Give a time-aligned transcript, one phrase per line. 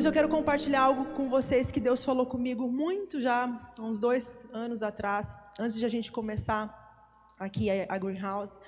[0.00, 4.42] hoje eu quero compartilhar algo com vocês que Deus falou comigo muito já, uns dois
[4.50, 8.58] anos atrás, antes de a gente começar aqui a Greenhouse.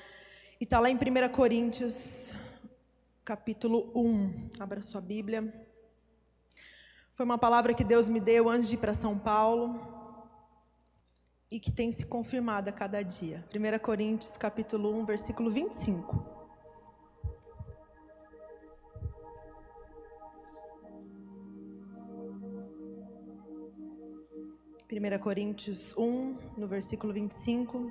[0.60, 2.34] E está lá em 1 Coríntios,
[3.24, 4.50] capítulo 1.
[4.60, 5.50] Abra sua Bíblia.
[7.14, 9.80] Foi uma palavra que Deus me deu antes de ir para São Paulo
[11.50, 13.42] e que tem se confirmado a cada dia.
[13.56, 16.31] 1 Coríntios, capítulo 1, versículo 25.
[24.92, 27.90] 1 Coríntios 1, no versículo 25.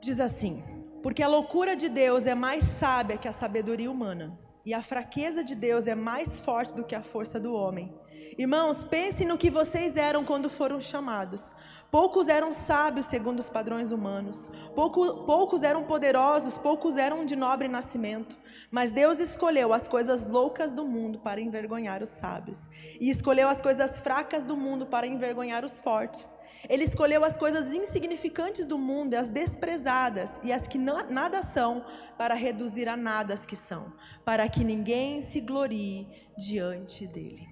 [0.00, 0.62] Diz assim:
[1.02, 4.38] Porque a loucura de Deus é mais sábia que a sabedoria humana,
[4.68, 7.90] e a fraqueza de Deus é mais forte do que a força do homem.
[8.36, 11.54] Irmãos, pensem no que vocês eram quando foram chamados.
[11.90, 14.46] Poucos eram sábios segundo os padrões humanos.
[14.74, 18.36] Pouco, poucos eram poderosos, poucos eram de nobre nascimento.
[18.70, 22.68] Mas Deus escolheu as coisas loucas do mundo para envergonhar os sábios.
[23.00, 26.36] E escolheu as coisas fracas do mundo para envergonhar os fortes.
[26.68, 31.84] Ele escolheu as coisas insignificantes do mundo, as desprezadas e as que nada são,
[32.16, 33.92] para reduzir a nada as que são,
[34.24, 37.46] para que ninguém se glorie diante dele.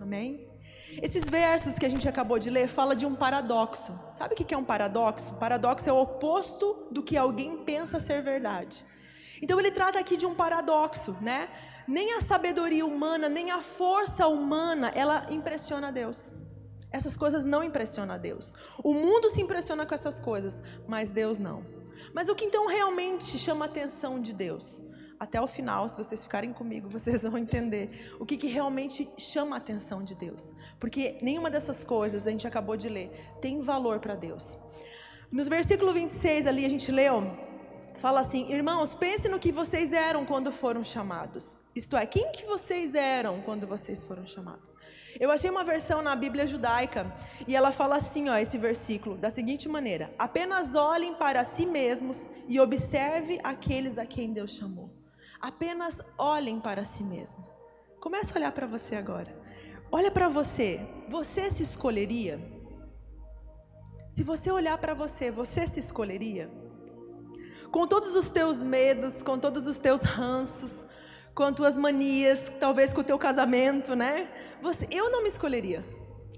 [0.00, 0.48] Amém?
[1.02, 3.98] Esses versos que a gente acabou de ler fala de um paradoxo.
[4.16, 5.34] Sabe o que é um paradoxo?
[5.34, 8.84] Paradoxo é o oposto do que alguém pensa ser verdade.
[9.42, 11.48] Então ele trata aqui de um paradoxo, né?
[11.88, 16.32] Nem a sabedoria humana, nem a força humana, ela impressiona Deus.
[16.90, 18.54] Essas coisas não impressionam a Deus.
[18.82, 21.64] O mundo se impressiona com essas coisas, mas Deus não.
[22.12, 24.82] Mas o que então realmente chama a atenção de Deus?
[25.20, 29.54] até o final, se vocês ficarem comigo, vocês vão entender o que, que realmente chama
[29.54, 30.54] a atenção de Deus.
[30.78, 34.56] Porque nenhuma dessas coisas, a gente acabou de ler, tem valor para Deus.
[35.30, 37.22] Nos versículo 26 ali, a gente leu,
[38.00, 41.60] fala assim: Irmãos, pense no que vocês eram quando foram chamados.
[41.74, 44.76] Isto é, quem que vocês eram quando vocês foram chamados?
[45.18, 47.14] Eu achei uma versão na Bíblia judaica
[47.46, 52.30] e ela fala assim, ó, esse versículo, da seguinte maneira: Apenas olhem para si mesmos
[52.48, 54.90] e observe aqueles a quem Deus chamou.
[55.40, 57.44] Apenas olhem para si mesmo.
[58.00, 59.38] Comece a olhar para você agora.
[59.92, 60.80] Olha para você.
[61.08, 62.40] Você se escolheria?
[64.08, 66.50] Se você olhar para você, você se escolheria?
[67.70, 70.86] Com todos os teus medos, com todos os teus ranços,
[71.34, 74.28] com tuas manias, talvez com o teu casamento, né?
[74.60, 75.84] Você, eu não me escolheria.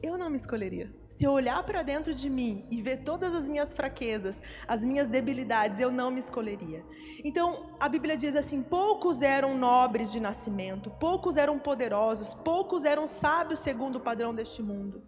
[0.02, 0.92] Eu não me escolheria.
[1.08, 5.06] Se eu olhar para dentro de mim e ver todas as minhas fraquezas, as minhas
[5.06, 6.84] debilidades, eu não me escolheria.
[7.22, 13.06] Então, a Bíblia diz assim: poucos eram nobres de nascimento, poucos eram poderosos, poucos eram
[13.06, 15.02] sábios segundo o padrão deste mundo.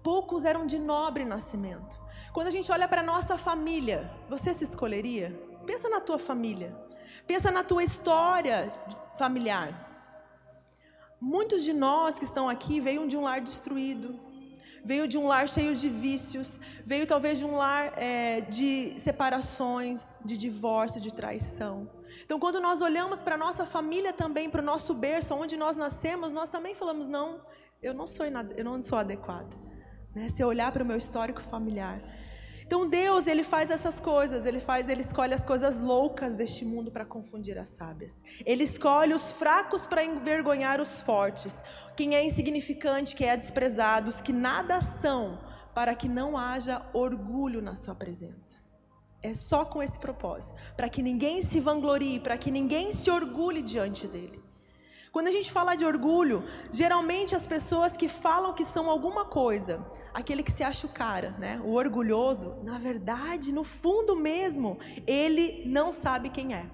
[0.00, 2.00] Poucos eram de nobre nascimento.
[2.32, 5.49] Quando a gente olha para nossa família, você se escolheria?
[5.66, 6.74] Pensa na tua família.
[7.26, 8.72] Pensa na tua história
[9.18, 9.88] familiar.
[11.20, 14.18] Muitos de nós que estão aqui veio de um lar destruído,
[14.82, 20.18] veio de um lar cheio de vícios, veio talvez de um lar é, de separações,
[20.24, 21.90] de divórcio, de traição.
[22.24, 25.76] Então, quando nós olhamos para a nossa família também, para o nosso berço, onde nós
[25.76, 27.40] nascemos, nós também falamos: não,
[27.82, 28.24] eu não sou,
[28.56, 29.54] eu não sou adequada.
[30.14, 30.28] Né?
[30.28, 32.00] Se eu olhar para o meu histórico familiar.
[32.70, 36.88] Então Deus, ele faz essas coisas, ele faz, ele escolhe as coisas loucas deste mundo
[36.88, 38.22] para confundir as sábias.
[38.46, 41.64] Ele escolhe os fracos para envergonhar os fortes,
[41.96, 45.40] quem é insignificante, quem é desprezado, os que nada são,
[45.74, 48.58] para que não haja orgulho na sua presença.
[49.20, 53.62] É só com esse propósito, para que ninguém se vanglorie, para que ninguém se orgulhe
[53.62, 54.39] diante dele.
[55.12, 59.84] Quando a gente fala de orgulho, geralmente as pessoas que falam que são alguma coisa,
[60.14, 61.60] aquele que se acha o cara, né?
[61.64, 64.78] O orgulhoso, na verdade, no fundo mesmo,
[65.08, 66.66] ele não sabe quem é.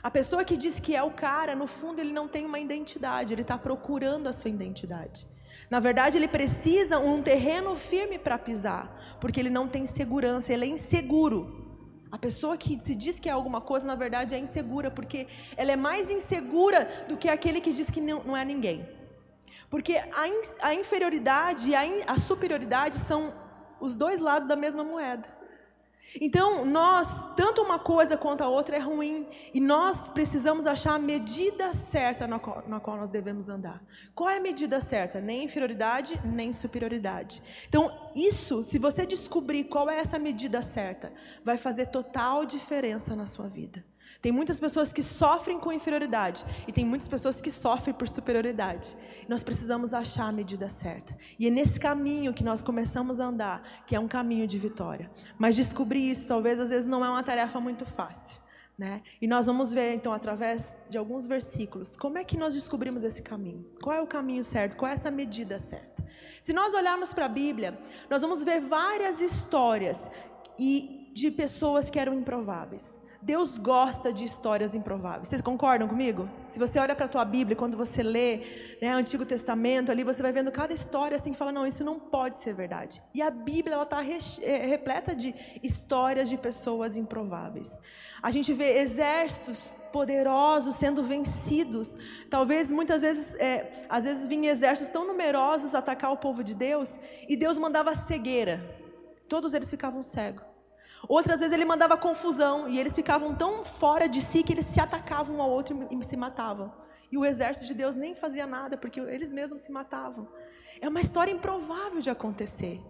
[0.00, 3.32] A pessoa que diz que é o cara, no fundo ele não tem uma identidade,
[3.32, 5.26] ele está procurando a sua identidade.
[5.68, 10.66] Na verdade, ele precisa um terreno firme para pisar, porque ele não tem segurança, ele
[10.66, 11.63] é inseguro.
[12.14, 15.26] A pessoa que se diz que é alguma coisa, na verdade, é insegura, porque
[15.56, 18.88] ela é mais insegura do que aquele que diz que não, não é ninguém.
[19.68, 23.34] Porque a, in, a inferioridade e a, in, a superioridade são
[23.80, 25.28] os dois lados da mesma moeda.
[26.20, 30.98] Então, nós, tanto uma coisa quanto a outra é ruim, e nós precisamos achar a
[30.98, 33.82] medida certa na qual, na qual, nós devemos andar.
[34.14, 35.20] Qual é a medida certa?
[35.20, 37.42] Nem inferioridade, nem superioridade.
[37.68, 41.12] Então, isso, se você descobrir qual é essa medida certa,
[41.44, 43.84] vai fazer total diferença na sua vida.
[44.20, 48.96] Tem muitas pessoas que sofrem com inferioridade e tem muitas pessoas que sofrem por superioridade.
[49.28, 51.16] Nós precisamos achar a medida certa.
[51.38, 55.10] E é nesse caminho que nós começamos a andar, que é um caminho de vitória.
[55.38, 58.40] Mas descobrir isso talvez às vezes não é uma tarefa muito fácil.
[58.76, 59.02] Né?
[59.20, 63.22] E nós vamos ver, então, através de alguns versículos, como é que nós descobrimos esse
[63.22, 63.64] caminho.
[63.80, 64.76] Qual é o caminho certo?
[64.76, 66.04] Qual é essa medida certa?
[66.42, 67.78] Se nós olharmos para a Bíblia,
[68.10, 70.10] nós vamos ver várias histórias
[70.58, 73.00] e de pessoas que eram improváveis.
[73.24, 75.28] Deus gosta de histórias improváveis.
[75.28, 76.28] Vocês concordam comigo?
[76.50, 78.42] Se você olha para a tua Bíblia, quando você lê
[78.82, 81.82] né, o Antigo Testamento, ali você vai vendo cada história assim que fala, não, isso
[81.82, 83.02] não pode ser verdade.
[83.14, 87.80] E a Bíblia ela está é, repleta de histórias de pessoas improváveis.
[88.22, 91.96] A gente vê exércitos poderosos sendo vencidos.
[92.28, 97.00] Talvez muitas vezes, é, às vezes vinham exércitos tão numerosos atacar o povo de Deus
[97.26, 98.60] e Deus mandava cegueira.
[99.26, 100.53] Todos eles ficavam cegos.
[101.08, 104.80] Outras vezes ele mandava confusão e eles ficavam tão fora de si que eles se
[104.80, 106.72] atacavam um ao outro e se matavam.
[107.10, 110.28] E o exército de Deus nem fazia nada porque eles mesmos se matavam.
[110.80, 112.80] É uma história improvável de acontecer.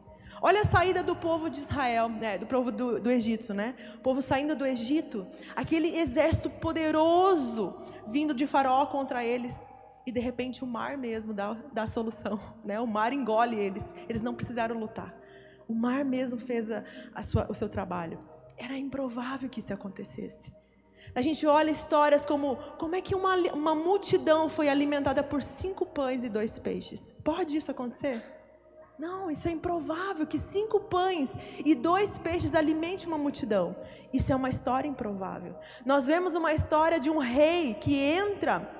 [0.40, 3.74] Olha a saída do povo de Israel, né, do povo do, do Egito, né?
[3.96, 9.66] O povo saindo do Egito, aquele exército poderoso vindo de Faraó contra eles.
[10.06, 12.78] E de repente o mar mesmo dá, dá a solução, né?
[12.78, 13.94] O mar engole eles.
[14.08, 15.14] Eles não precisaram lutar.
[15.68, 16.84] O mar mesmo fez a,
[17.14, 18.18] a sua, o seu trabalho.
[18.56, 20.52] Era improvável que isso acontecesse.
[21.14, 25.84] A gente olha histórias como como é que uma, uma multidão foi alimentada por cinco
[25.84, 27.14] pães e dois peixes.
[27.22, 28.22] Pode isso acontecer?
[28.98, 31.34] Não, isso é improvável que cinco pães
[31.64, 33.76] e dois peixes alimentem uma multidão.
[34.12, 35.56] Isso é uma história improvável.
[35.84, 38.70] Nós vemos uma história de um rei que entra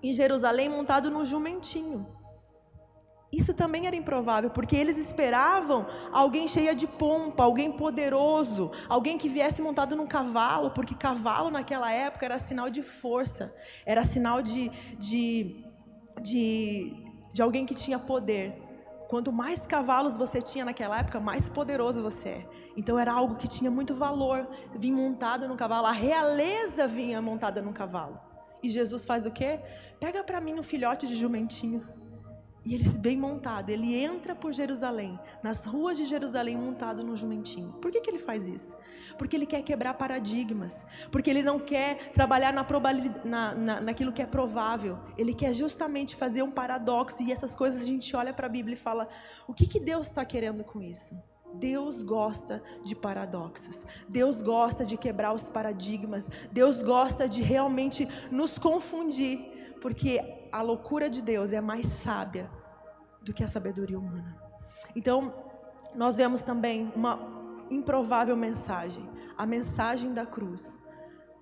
[0.00, 2.06] em Jerusalém montado num jumentinho.
[3.30, 9.28] Isso também era improvável, porque eles esperavam alguém cheia de pompa, alguém poderoso, alguém que
[9.28, 13.54] viesse montado num cavalo, porque cavalo naquela época era sinal de força,
[13.84, 15.62] era sinal de, de,
[16.22, 18.62] de, de alguém que tinha poder.
[19.08, 22.46] Quanto mais cavalos você tinha naquela época, mais poderoso você é.
[22.76, 25.86] Então era algo que tinha muito valor, vir montado num cavalo.
[25.86, 28.18] A realeza vinha montada num cavalo.
[28.62, 29.60] E Jesus faz o quê?
[30.00, 31.86] Pega para mim um filhote de jumentinho.
[32.68, 37.72] E ele bem montado, ele entra por Jerusalém, nas ruas de Jerusalém montado no jumentinho.
[37.80, 38.76] Por que, que ele faz isso?
[39.16, 42.66] Porque ele quer quebrar paradigmas, porque ele não quer trabalhar na
[43.24, 47.80] na, na, naquilo que é provável, ele quer justamente fazer um paradoxo, e essas coisas
[47.80, 49.08] a gente olha para a Bíblia e fala:
[49.46, 51.16] o que, que Deus está querendo com isso?
[51.54, 53.86] Deus gosta de paradoxos.
[54.06, 56.28] Deus gosta de quebrar os paradigmas.
[56.52, 60.20] Deus gosta de realmente nos confundir, porque
[60.52, 62.57] a loucura de Deus é mais sábia
[63.28, 64.36] do que a sabedoria humana.
[64.96, 65.32] Então,
[65.94, 67.18] nós vemos também uma
[67.70, 70.78] improvável mensagem, a mensagem da cruz.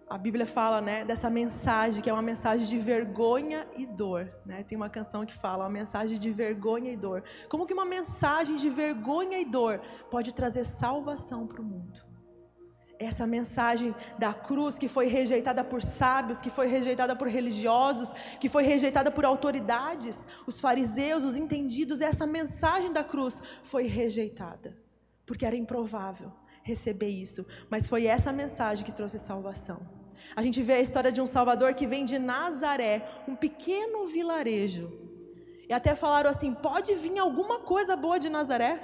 [0.09, 4.62] A Bíblia fala, né, dessa mensagem que é uma mensagem de vergonha e dor, né?
[4.62, 7.25] Tem uma canção que fala, uma mensagem de vergonha e dor.
[7.49, 12.06] Como que uma mensagem de vergonha e dor pode trazer salvação para o mundo?
[12.98, 18.48] Essa mensagem da cruz que foi rejeitada por sábios, que foi rejeitada por religiosos, que
[18.48, 24.76] foi rejeitada por autoridades, os fariseus, os entendidos, essa mensagem da cruz foi rejeitada,
[25.25, 26.32] porque era improvável
[26.62, 29.81] receber isso, mas foi essa mensagem que trouxe salvação.
[30.34, 34.90] A gente vê a história de um Salvador que vem de Nazaré, um pequeno vilarejo.
[35.69, 38.81] E até falaram assim: pode vir alguma coisa boa de Nazaré?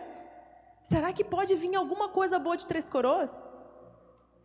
[0.83, 3.33] Será que pode vir alguma coisa boa de Três Coroas?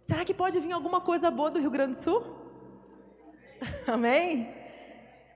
[0.07, 2.21] Será que pode vir alguma coisa boa do Rio Grande do Sul?
[3.85, 4.49] Amém?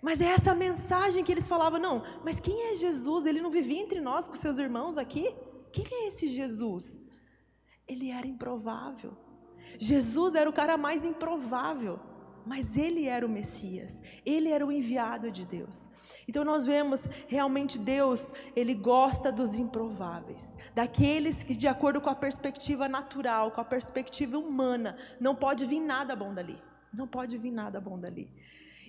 [0.01, 3.25] Mas é essa mensagem que eles falavam, não, mas quem é Jesus?
[3.25, 5.35] Ele não vivia entre nós com seus irmãos aqui?
[5.73, 6.97] Quem é esse Jesus?
[7.85, 9.11] Ele era improvável.
[9.77, 11.99] Jesus era o cara mais improvável.
[12.45, 15.89] Mas ele era o Messias, ele era o enviado de Deus.
[16.27, 22.15] Então nós vemos realmente Deus, ele gosta dos improváveis, daqueles que de acordo com a
[22.15, 26.59] perspectiva natural, com a perspectiva humana, não pode vir nada bom dali.
[26.93, 28.29] Não pode vir nada bom dali.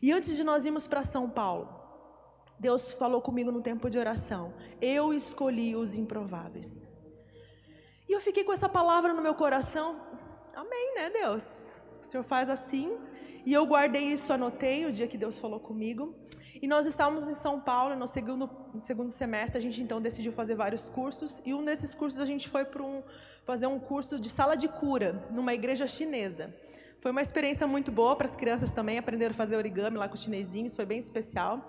[0.03, 1.81] E antes de nós irmos para São Paulo,
[2.59, 6.83] Deus falou comigo no tempo de oração: Eu escolhi os improváveis.
[8.09, 10.01] E eu fiquei com essa palavra no meu coração.
[10.55, 11.72] Amém, né, Deus?
[12.03, 12.99] O Senhor faz assim,
[13.47, 16.15] e eu guardei isso, anotei o dia que Deus falou comigo.
[16.61, 20.33] E nós estávamos em São Paulo, no segundo, no segundo semestre, a gente então decidiu
[20.33, 21.41] fazer vários cursos.
[21.45, 23.03] E um desses cursos a gente foi para um,
[23.45, 26.55] fazer um curso de sala de cura, numa igreja chinesa.
[27.01, 30.15] Foi uma experiência muito boa para as crianças também, aprenderam a fazer origami lá com
[30.15, 31.69] os chinesinhos, foi bem especial.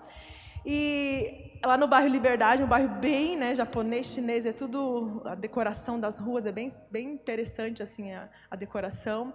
[0.66, 6.00] E lá no bairro Liberdade, um bairro bem né, japonês, chinês, é tudo, a decoração
[6.00, 9.34] das ruas é bem, bem interessante assim a, a decoração.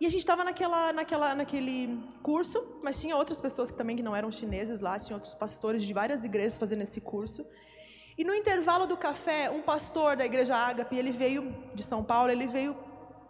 [0.00, 4.02] E a gente estava naquela, naquela, naquele curso, mas tinha outras pessoas que também que
[4.02, 7.46] não eram chineses lá, tinha outros pastores de várias igrejas fazendo esse curso.
[8.16, 12.30] E no intervalo do café, um pastor da igreja Ágape, ele veio de São Paulo,
[12.30, 12.76] ele veio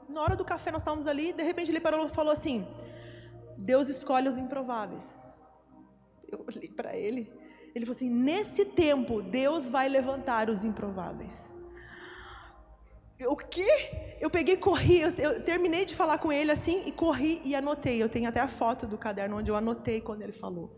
[0.08, 2.66] na hora do café nós estávamos ali, de repente ele parou e falou assim:
[3.56, 5.18] Deus escolhe os improváveis.
[6.30, 7.32] Eu olhei para ele,
[7.74, 11.53] ele falou assim: nesse tempo, Deus vai levantar os improváveis.
[13.22, 14.16] O quê?
[14.20, 18.02] Eu peguei, corri, eu, eu, terminei de falar com ele assim e corri e anotei.
[18.02, 20.76] Eu tenho até a foto do caderno onde eu anotei quando ele falou.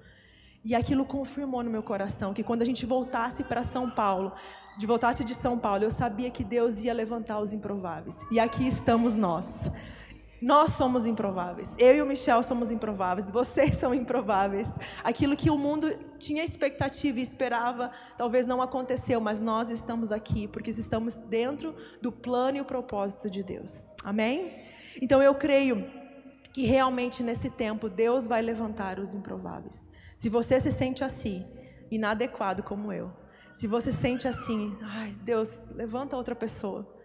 [0.65, 4.33] E aquilo confirmou no meu coração que quando a gente voltasse para São Paulo,
[4.77, 8.27] de voltasse de São Paulo, eu sabia que Deus ia levantar os improváveis.
[8.31, 9.71] E aqui estamos nós.
[10.41, 11.75] Nós somos improváveis.
[11.79, 13.31] Eu e o Michel somos improváveis.
[13.31, 14.69] Vocês são improváveis.
[15.03, 20.47] Aquilo que o mundo tinha expectativa e esperava, talvez não aconteceu, mas nós estamos aqui
[20.47, 23.87] porque estamos dentro do plano e o propósito de Deus.
[24.05, 24.63] Amém?
[25.01, 25.89] Então eu creio
[26.53, 29.91] que realmente nesse tempo Deus vai levantar os improváveis.
[30.15, 31.47] Se você se sente assim,
[31.91, 33.13] inadequado como eu,
[33.55, 36.96] se você sente assim, ai, Deus, levanta outra pessoa.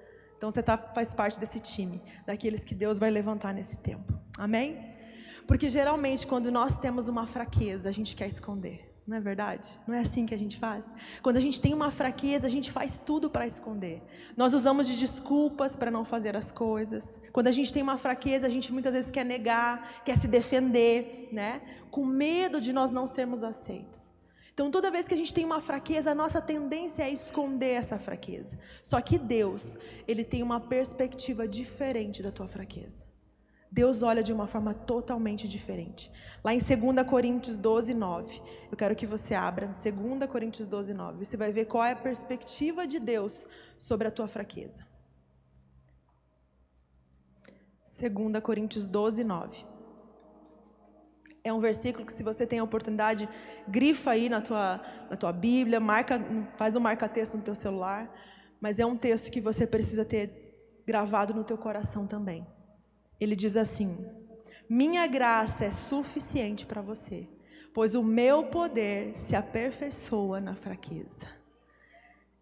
[0.41, 4.12] Então você tá, faz parte desse time, daqueles que Deus vai levantar nesse tempo.
[4.39, 4.75] Amém?
[5.45, 8.91] Porque geralmente quando nós temos uma fraqueza, a gente quer esconder.
[9.05, 9.79] Não é verdade?
[9.86, 10.95] Não é assim que a gente faz?
[11.21, 14.01] Quando a gente tem uma fraqueza, a gente faz tudo para esconder.
[14.36, 17.19] Nós usamos de desculpas para não fazer as coisas.
[17.31, 21.29] Quando a gente tem uma fraqueza, a gente muitas vezes quer negar, quer se defender,
[21.31, 21.62] né?
[21.91, 24.11] Com medo de nós não sermos aceitos.
[24.62, 27.98] Então, toda vez que a gente tem uma fraqueza, a nossa tendência é esconder essa
[27.98, 28.60] fraqueza.
[28.84, 29.75] Só que Deus,
[30.08, 33.08] Ele tem uma perspectiva diferente da tua fraqueza.
[33.72, 36.12] Deus olha de uma forma totalmente diferente.
[36.44, 38.39] Lá em 2 Coríntios 12, 9,
[38.72, 41.25] eu quero que você abra 2 Coríntios 12, 9.
[41.25, 43.48] Você vai ver qual é a perspectiva de Deus
[43.80, 44.86] sobre a tua fraqueza.
[48.00, 49.71] 2 Coríntios 12, 9.
[51.43, 53.27] É um versículo que, se você tem a oportunidade,
[53.67, 56.21] grifa aí na tua, na tua Bíblia, marca,
[56.55, 58.13] faz um marca-texto no teu celular.
[58.60, 62.45] Mas é um texto que você precisa ter gravado no teu coração também.
[63.19, 64.05] Ele diz assim:
[64.69, 67.27] Minha graça é suficiente para você,
[67.74, 71.27] pois o meu poder se aperfeiçoa na fraqueza.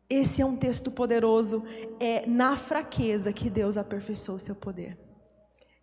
[0.09, 1.63] Esse é um texto poderoso.
[1.99, 4.97] É na fraqueza que Deus aperfeiçoa o seu poder.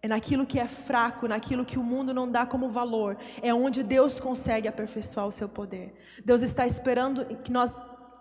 [0.06, 3.16] É naquilo que é fraco, naquilo que o mundo não dá como valor.
[3.42, 5.94] É onde Deus consegue aperfeiçoar o seu poder.
[6.25, 7.75] Deus está esperando que nós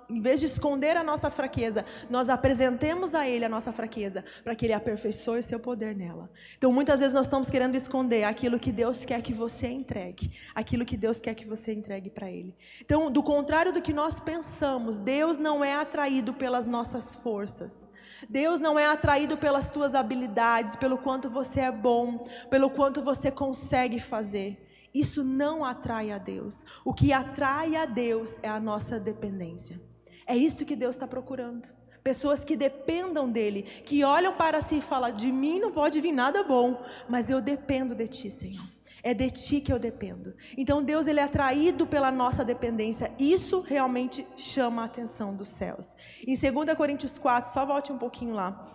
[0.09, 4.55] em vez de esconder a nossa fraqueza, nós apresentemos a Ele a nossa fraqueza, para
[4.55, 6.29] que Ele aperfeiçoe seu poder nela.
[6.57, 10.85] Então, muitas vezes nós estamos querendo esconder aquilo que Deus quer que você entregue, aquilo
[10.85, 12.55] que Deus quer que você entregue para Ele.
[12.81, 17.87] Então, do contrário do que nós pensamos, Deus não é atraído pelas nossas forças.
[18.29, 23.31] Deus não é atraído pelas tuas habilidades, pelo quanto você é bom, pelo quanto você
[23.31, 24.61] consegue fazer.
[24.93, 26.65] Isso não atrai a Deus.
[26.85, 29.81] O que atrai a Deus é a nossa dependência.
[30.27, 31.67] É isso que Deus está procurando.
[32.03, 36.11] Pessoas que dependam dEle, que olham para si e falam: de mim não pode vir
[36.11, 38.63] nada bom, mas eu dependo de Ti, Senhor.
[39.01, 40.35] É de Ti que eu dependo.
[40.57, 43.11] Então Deus ele é atraído pela nossa dependência.
[43.19, 45.95] Isso realmente chama a atenção dos céus.
[46.25, 48.65] Em 2 Coríntios 4, só volte um pouquinho lá,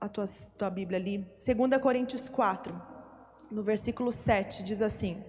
[0.00, 0.24] a tua,
[0.56, 1.18] tua Bíblia ali.
[1.44, 2.80] 2 Coríntios 4,
[3.50, 5.22] no versículo 7, diz assim.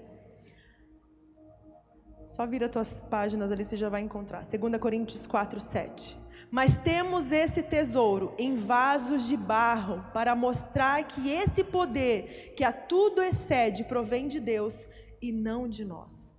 [2.32, 4.46] Só vira tuas páginas ali, você já vai encontrar.
[4.46, 6.18] 2 Coríntios 4, 7.
[6.50, 12.72] Mas temos esse tesouro em vasos de barro para mostrar que esse poder que a
[12.72, 14.88] tudo excede provém de Deus
[15.22, 16.34] e não de nós.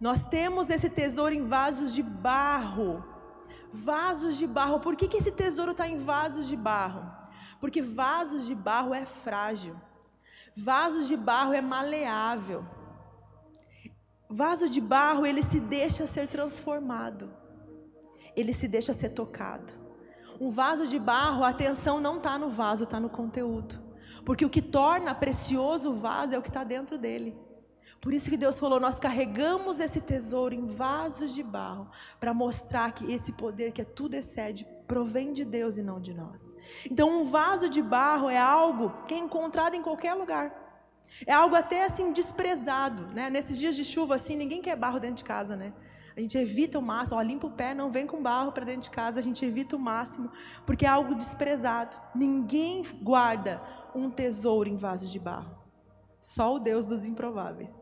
[0.00, 3.04] Nós temos esse tesouro em vasos de barro.
[3.72, 4.80] Vasos de barro.
[4.80, 7.08] Por que, que esse tesouro está em vasos de barro?
[7.60, 9.76] Porque vasos de barro é frágil.
[10.56, 12.64] Vasos de barro é maleável.
[14.28, 17.30] Vaso de barro, ele se deixa ser transformado.
[18.34, 19.72] Ele se deixa ser tocado.
[20.40, 23.80] Um vaso de barro, a atenção não está no vaso, está no conteúdo.
[24.24, 27.38] Porque o que torna precioso o vaso é o que está dentro dele.
[28.00, 31.88] Por isso que Deus falou: nós carregamos esse tesouro em vasos de barro,
[32.20, 36.12] para mostrar que esse poder que é tudo excede, provém de Deus e não de
[36.12, 36.54] nós.
[36.90, 40.65] Então, um vaso de barro é algo que é encontrado em qualquer lugar.
[41.26, 43.30] É algo até assim desprezado, né?
[43.30, 45.72] Nesses dias de chuva assim, ninguém quer barro dentro de casa, né?
[46.16, 48.82] A gente evita o máximo, ó, limpa o pé, não vem com barro para dentro
[48.82, 50.30] de casa, a gente evita o máximo,
[50.64, 51.98] porque é algo desprezado.
[52.14, 53.60] Ninguém guarda
[53.94, 55.54] um tesouro em vaso de barro.
[56.18, 57.74] Só o Deus dos improváveis.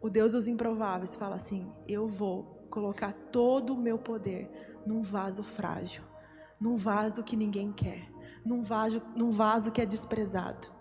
[0.00, 4.50] O Deus dos improváveis fala assim: "Eu vou colocar todo o meu poder
[4.84, 6.02] num vaso frágil,
[6.60, 8.10] num vaso que ninguém quer,
[8.44, 10.73] num vaso, num vaso que é desprezado.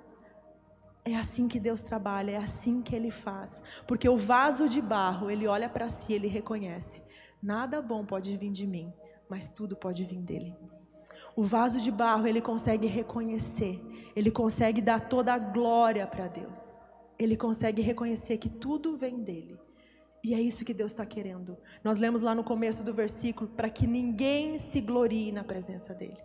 [1.05, 3.61] É assim que Deus trabalha, é assim que Ele faz.
[3.85, 7.03] Porque o vaso de barro, ele olha para si, ele reconhece:
[7.41, 8.93] nada bom pode vir de mim,
[9.29, 10.55] mas tudo pode vir dele.
[11.35, 13.81] O vaso de barro, ele consegue reconhecer,
[14.15, 16.79] ele consegue dar toda a glória para Deus.
[17.17, 19.57] Ele consegue reconhecer que tudo vem dele.
[20.23, 21.57] E é isso que Deus está querendo.
[21.83, 26.17] Nós lemos lá no começo do versículo para que ninguém se glorie na presença dele.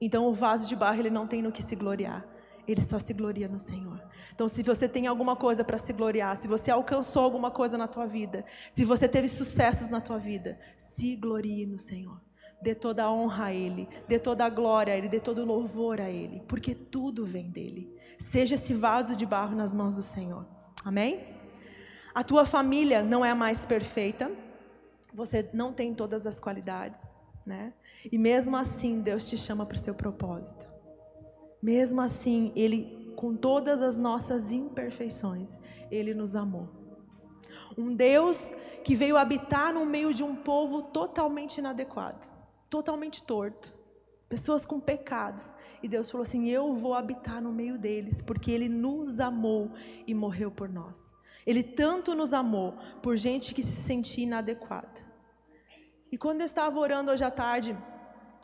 [0.00, 2.26] Então o vaso de barro ele não tem no que se gloriar.
[2.66, 4.00] Ele só se gloria no Senhor.
[4.34, 7.88] Então, se você tem alguma coisa para se gloriar, se você alcançou alguma coisa na
[7.88, 12.20] tua vida, se você teve sucessos na tua vida, se glorie no Senhor.
[12.62, 15.44] Dê toda a honra a Ele, dê toda a glória a Ele, dê todo o
[15.44, 17.92] louvor a Ele, porque tudo vem dele.
[18.18, 20.46] Seja esse vaso de barro nas mãos do Senhor.
[20.84, 21.26] Amém?
[22.14, 24.30] A tua família não é mais perfeita,
[25.12, 27.72] você não tem todas as qualidades, né?
[28.10, 30.68] E mesmo assim, Deus te chama para o seu propósito.
[31.62, 36.68] Mesmo assim, Ele, com todas as nossas imperfeições, Ele nos amou.
[37.78, 42.28] Um Deus que veio habitar no meio de um povo totalmente inadequado,
[42.68, 43.72] totalmente torto,
[44.28, 45.54] pessoas com pecados.
[45.82, 49.70] E Deus falou assim: Eu vou habitar no meio deles, porque Ele nos amou
[50.06, 51.14] e morreu por nós.
[51.46, 55.12] Ele tanto nos amou por gente que se sentia inadequada.
[56.10, 57.76] E quando eu estava orando hoje à tarde,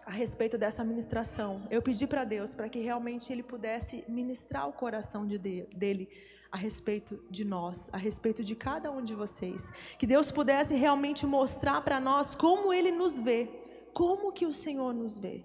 [0.08, 1.62] a respeito dessa ministração.
[1.70, 6.08] Eu pedi para Deus para que realmente Ele pudesse ministrar o coração de dele
[6.50, 9.70] a respeito de nós, a respeito de cada um de vocês.
[9.98, 13.50] Que Deus pudesse realmente mostrar para nós como Ele nos vê,
[13.92, 15.44] como que o Senhor nos vê.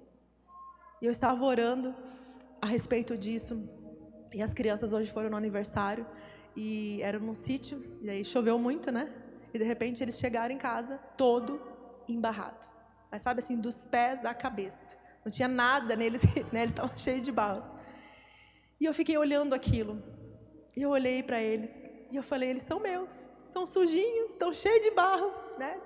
[1.01, 1.93] E eu estava orando
[2.62, 3.70] a respeito disso,
[4.34, 6.08] e as crianças hoje foram no aniversário,
[6.55, 9.13] e eram num sítio, e aí choveu muito, né?
[9.53, 11.62] E de repente eles chegaram em casa todo
[12.08, 12.73] embarrado
[13.13, 14.98] mas sabe assim, dos pés à cabeça.
[15.24, 16.62] Não tinha nada neles, né?
[16.62, 17.70] eles estavam cheios de barros.
[18.82, 20.01] E eu fiquei olhando aquilo.
[20.75, 21.72] E eu olhei para eles
[22.10, 25.79] e eu falei: eles são meus, são sujinhos, estão cheios de barro, né?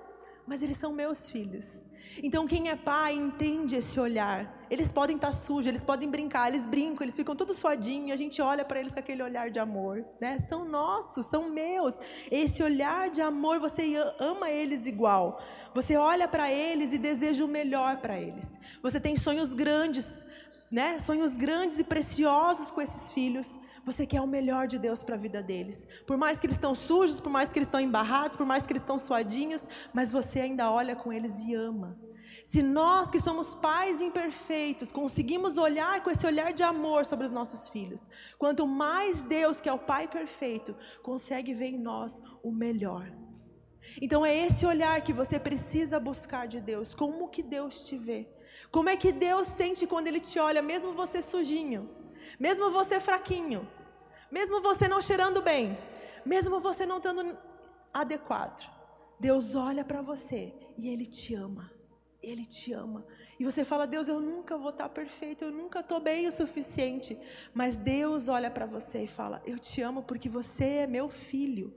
[0.48, 1.82] Mas eles são meus filhos.
[2.22, 4.56] Então, quem é pai entende esse olhar.
[4.70, 8.40] Eles podem estar sujos, eles podem brincar, eles brincam, eles ficam todos suadinhos, a gente
[8.42, 10.04] olha para eles com aquele olhar de amor.
[10.20, 10.38] Né?
[10.40, 11.98] São nossos, são meus.
[12.30, 15.40] Esse olhar de amor, você ama eles igual.
[15.74, 18.58] Você olha para eles e deseja o melhor para eles.
[18.82, 20.26] Você tem sonhos grandes,
[20.70, 21.00] né?
[21.00, 23.58] sonhos grandes e preciosos com esses filhos.
[23.84, 25.86] Você quer o melhor de Deus para a vida deles.
[26.06, 28.72] Por mais que eles estão sujos, por mais que eles estão embarrados, por mais que
[28.72, 31.98] eles estão suadinhos, mas você ainda olha com eles e ama.
[32.44, 37.32] Se nós que somos pais imperfeitos conseguimos olhar com esse olhar de amor sobre os
[37.32, 42.52] nossos filhos, quanto mais Deus, que é o Pai perfeito, consegue ver em nós o
[42.52, 43.10] melhor.
[44.02, 46.94] Então é esse olhar que você precisa buscar de Deus.
[46.94, 48.28] Como que Deus te vê?
[48.70, 51.88] Como é que Deus sente quando Ele te olha, mesmo você sujinho,
[52.38, 53.66] mesmo você fraquinho?
[54.30, 55.76] mesmo você não cheirando bem,
[56.24, 57.36] mesmo você não estando
[57.92, 58.68] adequado,
[59.18, 61.72] Deus olha para você e Ele te ama.
[62.20, 63.06] Ele te ama.
[63.38, 67.16] E você fala, Deus, eu nunca vou estar perfeito, eu nunca estou bem o suficiente.
[67.54, 71.72] Mas Deus olha para você e fala, eu te amo porque você é meu filho.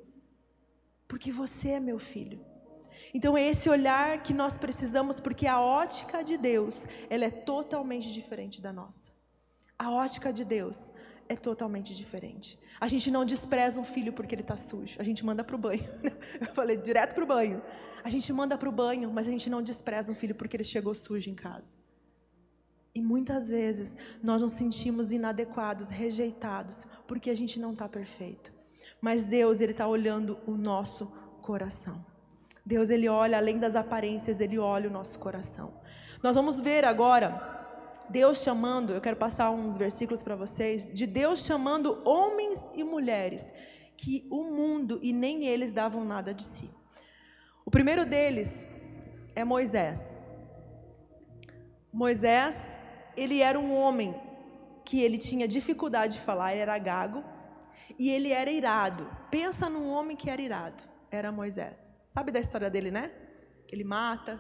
[1.08, 2.44] Porque você é meu filho.
[3.14, 8.12] Então é esse olhar que nós precisamos, porque a ótica de Deus, ela é totalmente
[8.12, 9.12] diferente da nossa.
[9.78, 10.92] A ótica de Deus,
[11.28, 12.60] é totalmente diferente.
[12.80, 15.60] A gente não despreza um filho porque ele está sujo, a gente manda para o
[15.60, 15.88] banho.
[16.40, 17.62] Eu falei direto para o banho.
[18.04, 20.64] A gente manda para o banho, mas a gente não despreza um filho porque ele
[20.64, 21.78] chegou sujo em casa.
[22.94, 28.52] E muitas vezes nós nos sentimos inadequados, rejeitados, porque a gente não está perfeito.
[29.00, 31.08] Mas Deus, Ele está olhando o nosso
[31.42, 32.06] coração.
[32.66, 35.74] Deus, Ele olha além das aparências, Ele olha o nosso coração.
[36.22, 37.60] Nós vamos ver agora
[38.10, 43.54] Deus chamando, eu quero passar uns versículos para vocês, de Deus chamando homens e mulheres
[43.96, 46.70] que o mundo e nem eles davam nada de si.
[47.66, 48.68] O primeiro deles
[49.36, 50.18] é Moisés.
[51.94, 52.78] Moisés,
[53.16, 54.14] ele era um homem
[54.84, 57.24] que ele tinha dificuldade de falar, ele era gago
[57.98, 59.10] e ele era irado.
[59.30, 61.96] Pensa num homem que era irado, era Moisés.
[62.12, 63.10] Sabe da história dele, né?
[63.70, 64.40] Ele mata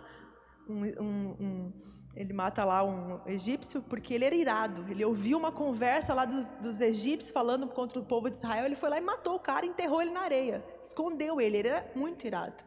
[0.67, 1.73] um, um, um
[2.13, 4.85] ele mata lá um egípcio porque ele era irado.
[4.89, 8.65] Ele ouviu uma conversa lá dos, dos, egípcios falando contra o povo de Israel.
[8.65, 11.57] Ele foi lá e matou o cara, enterrou ele na areia, escondeu ele.
[11.57, 12.61] Ele era muito irado.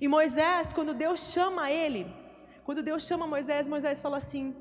[0.00, 2.12] E Moisés, quando Deus chama ele,
[2.64, 4.56] quando Deus chama Moisés, Moisés fala assim: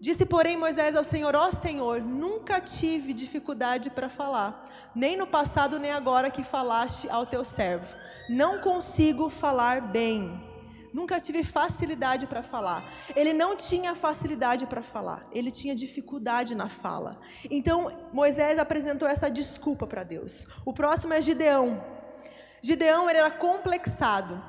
[0.00, 5.26] Disse, porém, Moisés ao Senhor: Ó oh, Senhor, nunca tive dificuldade para falar, nem no
[5.26, 7.94] passado nem agora que falaste ao teu servo.
[8.28, 10.48] Não consigo falar bem
[10.92, 12.82] nunca tive facilidade para falar.
[13.14, 17.20] Ele não tinha facilidade para falar, ele tinha dificuldade na fala.
[17.50, 20.46] Então Moisés apresentou essa desculpa para Deus.
[20.64, 21.82] O próximo é Gideão.
[22.62, 24.42] Gideão era complexado,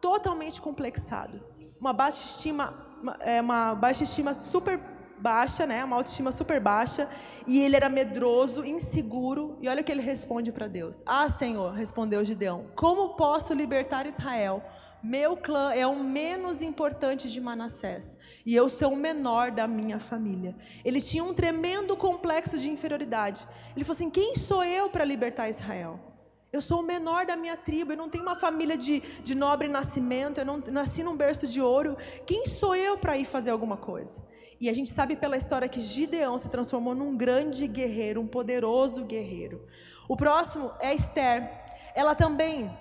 [0.00, 1.40] totalmente complexado.
[1.80, 2.87] Uma baixa estima,
[3.20, 4.80] é, uma baixa estima super
[5.18, 5.84] baixa, né?
[5.84, 7.08] Uma autoestima super baixa.
[7.46, 9.58] E ele era medroso, inseguro.
[9.60, 14.06] E olha o que ele responde para Deus: Ah, Senhor, respondeu Gideão, como posso libertar
[14.06, 14.62] Israel?
[15.00, 20.00] Meu clã é o menos importante de Manassés e eu sou o menor da minha
[20.00, 20.56] família.
[20.84, 23.46] Ele tinha um tremendo complexo de inferioridade.
[23.76, 26.07] Ele falou assim: Quem sou eu para libertar Israel?
[26.50, 29.68] Eu sou o menor da minha tribo, eu não tenho uma família de, de nobre
[29.68, 31.96] nascimento, eu não nasci num berço de ouro.
[32.26, 34.22] Quem sou eu para ir fazer alguma coisa?
[34.58, 39.04] E a gente sabe pela história que Gideão se transformou num grande guerreiro, um poderoso
[39.04, 39.66] guerreiro.
[40.08, 41.50] O próximo é Esther.
[41.94, 42.74] Ela também,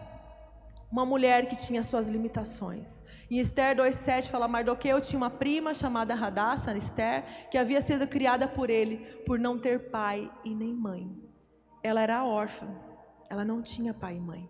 [0.90, 3.04] uma mulher que tinha suas limitações.
[3.30, 8.48] Em Esther 2,7 fala: Mardoqueu tinha uma prima chamada Radassa, Esther, que havia sido criada
[8.48, 11.12] por ele, por não ter pai e nem mãe.
[11.84, 12.87] Ela era órfã.
[13.30, 14.50] Ela não tinha pai e mãe.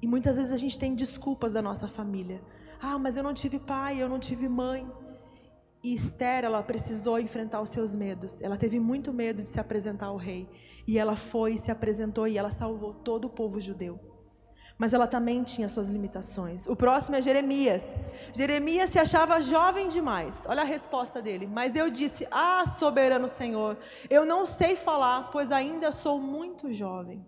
[0.00, 2.42] E muitas vezes a gente tem desculpas da nossa família.
[2.80, 4.90] Ah, mas eu não tive pai, eu não tive mãe.
[5.84, 8.42] E Esther, ela precisou enfrentar os seus medos.
[8.42, 10.48] Ela teve muito medo de se apresentar ao rei.
[10.86, 13.98] E ela foi, se apresentou e ela salvou todo o povo judeu.
[14.78, 16.66] Mas ela também tinha suas limitações.
[16.66, 17.96] O próximo é Jeremias.
[18.32, 20.44] Jeremias se achava jovem demais.
[20.48, 21.46] Olha a resposta dele.
[21.46, 23.78] Mas eu disse: Ah, soberano Senhor,
[24.10, 27.24] eu não sei falar, pois ainda sou muito jovem.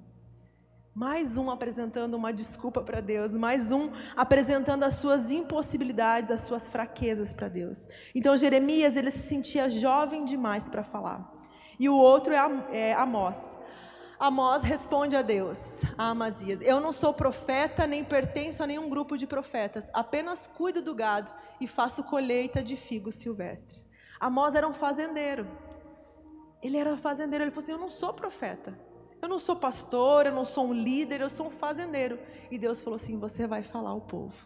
[0.95, 6.69] Mais um apresentando uma desculpa para Deus, mais um apresentando as suas impossibilidades, as suas
[6.69, 7.89] fraquezas para Deus.
[8.15, 11.35] Então Jeremias ele se sentia jovem demais para falar.
[11.81, 12.39] E o outro é,
[12.71, 13.59] é Amós.
[14.21, 19.19] Amós responde a Deus, a Amazias: Eu não sou profeta, nem pertenço a nenhum grupo
[19.19, 23.89] de profetas, apenas cuido do gado e faço colheita de figos silvestres.
[24.21, 25.49] Amós era um fazendeiro.
[26.63, 28.79] Ele era fazendeiro, ele falou assim: Eu não sou profeta.
[29.25, 32.19] Eu não sou pastor, eu não sou um líder, eu sou um fazendeiro.
[32.51, 34.37] E Deus falou assim: Você vai falar ao povo.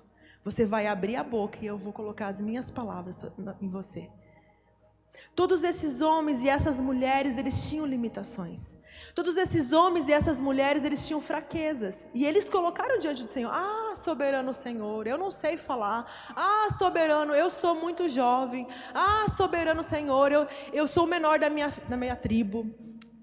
[0.45, 3.27] Você vai abrir a boca e eu vou colocar as minhas palavras
[3.61, 4.09] em você.
[5.35, 8.77] Todos esses homens e essas mulheres, eles tinham limitações.
[9.17, 12.07] Todos esses homens e essas mulheres, eles tinham fraquezas.
[12.15, 16.05] E eles colocaram diante do Senhor: Ah, soberano Senhor, eu não sei falar.
[16.37, 18.65] Ah, soberano, eu sou muito jovem.
[18.95, 22.73] Ah, soberano Senhor, eu, eu sou o menor da minha, da minha tribo.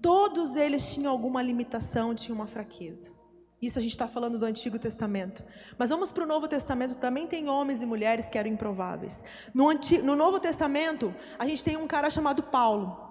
[0.02, 3.10] Todos eles tinham alguma limitação, tinham uma fraqueza.
[3.60, 5.42] Isso a gente está falando do Antigo Testamento.
[5.78, 9.24] Mas vamos para o Novo Testamento, também tem homens e mulheres que eram improváveis.
[9.54, 13.04] No, Antigo, no Novo Testamento, a gente tem um cara chamado Paulo.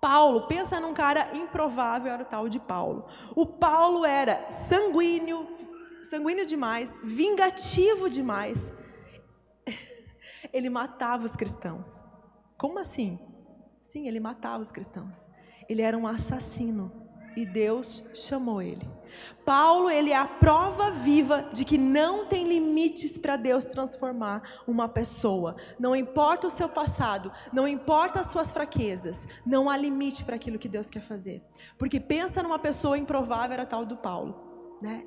[0.00, 3.06] Paulo, pensa num cara improvável, era o tal de Paulo.
[3.34, 5.48] O Paulo era sanguíneo,
[6.10, 8.70] sanguíneo demais, vingativo demais.
[10.52, 12.04] Ele matava os cristãos.
[12.58, 13.18] Como assim?
[13.82, 15.26] Sim, ele matava os cristãos.
[15.68, 16.92] Ele era um assassino
[17.36, 18.88] e Deus chamou ele.
[19.44, 24.88] Paulo, ele é a prova viva de que não tem limites para Deus transformar uma
[24.88, 25.56] pessoa.
[25.78, 30.58] Não importa o seu passado, não importa as suas fraquezas, não há limite para aquilo
[30.58, 31.42] que Deus quer fazer.
[31.78, 35.04] Porque pensa numa pessoa improvável, era tal do Paulo, né?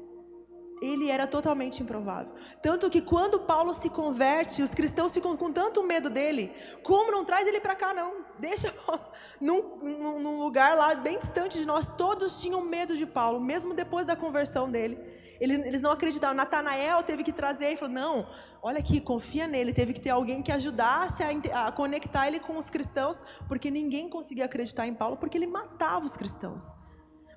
[0.82, 2.32] ele era totalmente improvável.
[2.62, 7.26] Tanto que quando Paulo se converte, os cristãos ficam com tanto medo dele, como não
[7.26, 8.27] traz ele para cá, não?
[8.40, 8.74] Deixa
[9.42, 9.78] num,
[10.20, 11.88] num, lugar lá bem distante de nós.
[11.88, 14.98] Todos tinham medo de Paulo, mesmo depois da conversão dele.
[15.40, 16.36] Eles não acreditavam.
[16.36, 18.28] Natanael teve que trazer e falou: Não,
[18.62, 19.72] olha aqui, confia nele.
[19.72, 24.10] Teve que ter alguém que ajudasse a, a conectar ele com os cristãos, porque ninguém
[24.10, 26.76] conseguia acreditar em Paulo, porque ele matava os cristãos.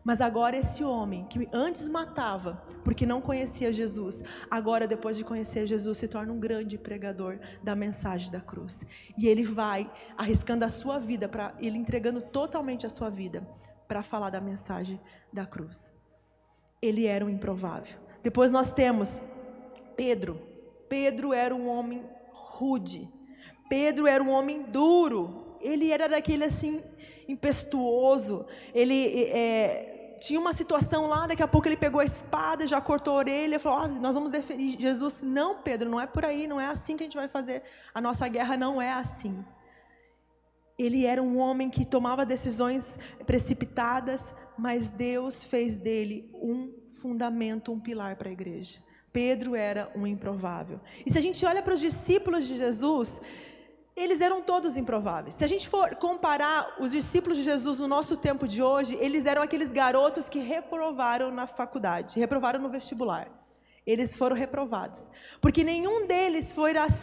[0.03, 5.67] Mas agora esse homem que antes matava porque não conhecia Jesus, agora depois de conhecer
[5.67, 8.87] Jesus se torna um grande pregador da mensagem da cruz.
[9.17, 13.47] E ele vai arriscando a sua vida para ele entregando totalmente a sua vida
[13.87, 14.99] para falar da mensagem
[15.33, 15.93] da cruz.
[16.81, 17.99] Ele era um improvável.
[18.23, 19.21] Depois nós temos
[19.97, 20.41] Pedro.
[20.89, 23.09] Pedro era um homem rude.
[23.69, 26.83] Pedro era um homem duro ele era daquele assim,
[27.29, 28.47] impetuoso.
[28.75, 33.15] Ele é, tinha uma situação lá, daqui a pouco ele pegou a espada, já cortou
[33.15, 34.77] a orelha, falou: oh, Nós vamos defender.
[34.79, 37.63] Jesus, não, Pedro, não é por aí, não é assim que a gente vai fazer.
[37.95, 39.45] A nossa guerra não é assim.
[40.79, 47.79] Ele era um homem que tomava decisões precipitadas, mas Deus fez dele um fundamento, um
[47.79, 48.79] pilar para a igreja.
[49.13, 50.81] Pedro era um improvável.
[51.05, 53.21] E se a gente olha para os discípulos de Jesus,
[54.01, 55.35] eles eram todos improváveis.
[55.35, 59.27] Se a gente for comparar os discípulos de Jesus no nosso tempo de hoje, eles
[59.27, 63.29] eram aqueles garotos que reprovaram na faculdade, reprovaram no vestibular.
[63.87, 65.11] Eles foram reprovados.
[65.41, 66.55] Porque nenhum deles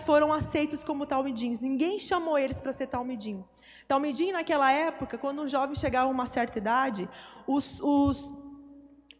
[0.06, 1.60] foram aceitos como talmidins.
[1.60, 3.44] Ninguém chamou eles para ser talmidim.
[3.88, 7.10] Talmidim, naquela época, quando um jovem chegava a uma certa idade,
[7.48, 8.34] os, os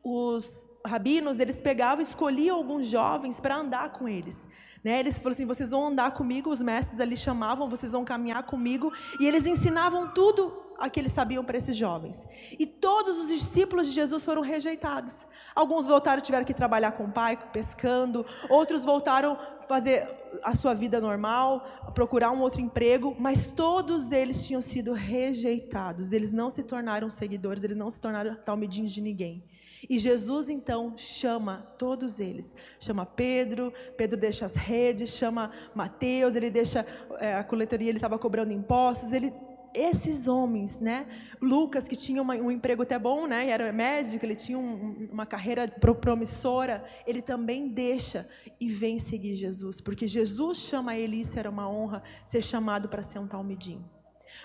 [0.10, 4.48] os rabinos, eles pegavam, escolhiam alguns jovens para andar com eles.
[4.88, 5.02] Né?
[5.02, 8.90] Eles falaram assim: vocês vão andar comigo, os mestres ali chamavam, vocês vão caminhar comigo,
[9.20, 12.26] e eles ensinavam tudo a que eles sabiam para esses jovens.
[12.58, 15.28] E todos os discípulos de Jesus foram rejeitados.
[15.54, 20.08] Alguns voltaram tiveram que trabalhar com o pai, pescando, outros voltaram fazer
[20.42, 26.14] a sua vida normal, procurar um outro emprego, mas todos eles tinham sido rejeitados.
[26.14, 29.44] Eles não se tornaram seguidores, eles não se tornaram talmidins de ninguém.
[29.90, 32.56] E Jesus então chama todos eles.
[32.80, 36.86] Chama Pedro, Pedro deixa as redes, chama Mateus, ele deixa
[37.20, 39.34] é, a coletoria, ele estava cobrando impostos, ele
[39.74, 41.06] esses homens, né?
[41.40, 43.48] Lucas, que tinha uma, um emprego até bom, né?
[43.48, 48.28] Era médico, ele tinha um, uma carreira promissora, ele também deixa
[48.60, 53.04] e vem seguir Jesus, porque Jesus chama ele, isso era uma honra, ser chamado para
[53.04, 53.86] ser um talmidim.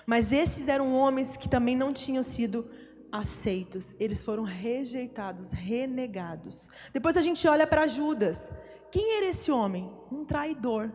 [0.05, 2.69] Mas esses eram homens que também não tinham sido
[3.13, 6.71] aceitos, eles foram rejeitados, renegados.
[6.91, 8.51] Depois a gente olha para Judas.
[8.91, 9.93] Quem era esse homem?
[10.11, 10.91] Um traidor.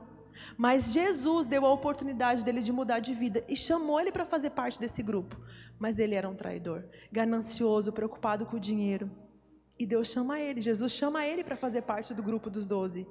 [0.56, 4.50] Mas Jesus deu a oportunidade dele de mudar de vida e chamou ele para fazer
[4.50, 5.40] parte desse grupo.
[5.78, 9.08] Mas ele era um traidor, ganancioso, preocupado com o dinheiro.
[9.78, 13.06] E Deus chama ele, Jesus chama ele para fazer parte do grupo dos doze.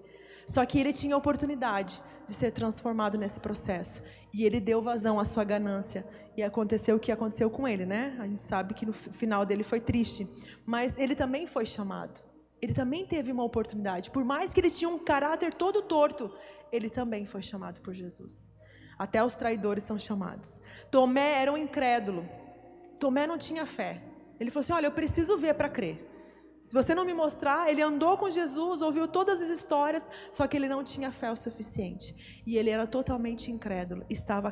[0.45, 4.03] Só que ele tinha oportunidade de ser transformado nesse processo.
[4.33, 6.05] E ele deu vazão à sua ganância.
[6.35, 8.15] E aconteceu o que aconteceu com ele, né?
[8.19, 10.27] A gente sabe que no final dele foi triste.
[10.65, 12.21] Mas ele também foi chamado.
[12.61, 14.11] Ele também teve uma oportunidade.
[14.11, 16.31] Por mais que ele tinha um caráter todo torto,
[16.71, 18.53] ele também foi chamado por Jesus.
[18.97, 20.59] Até os traidores são chamados.
[20.91, 22.27] Tomé era um incrédulo.
[22.99, 24.01] Tomé não tinha fé.
[24.39, 26.03] Ele falou assim: Olha, eu preciso ver para crer.
[26.61, 30.57] Se você não me mostrar, ele andou com Jesus, ouviu todas as histórias, só que
[30.57, 32.41] ele não tinha fé o suficiente.
[32.45, 34.51] E ele era totalmente incrédulo, estava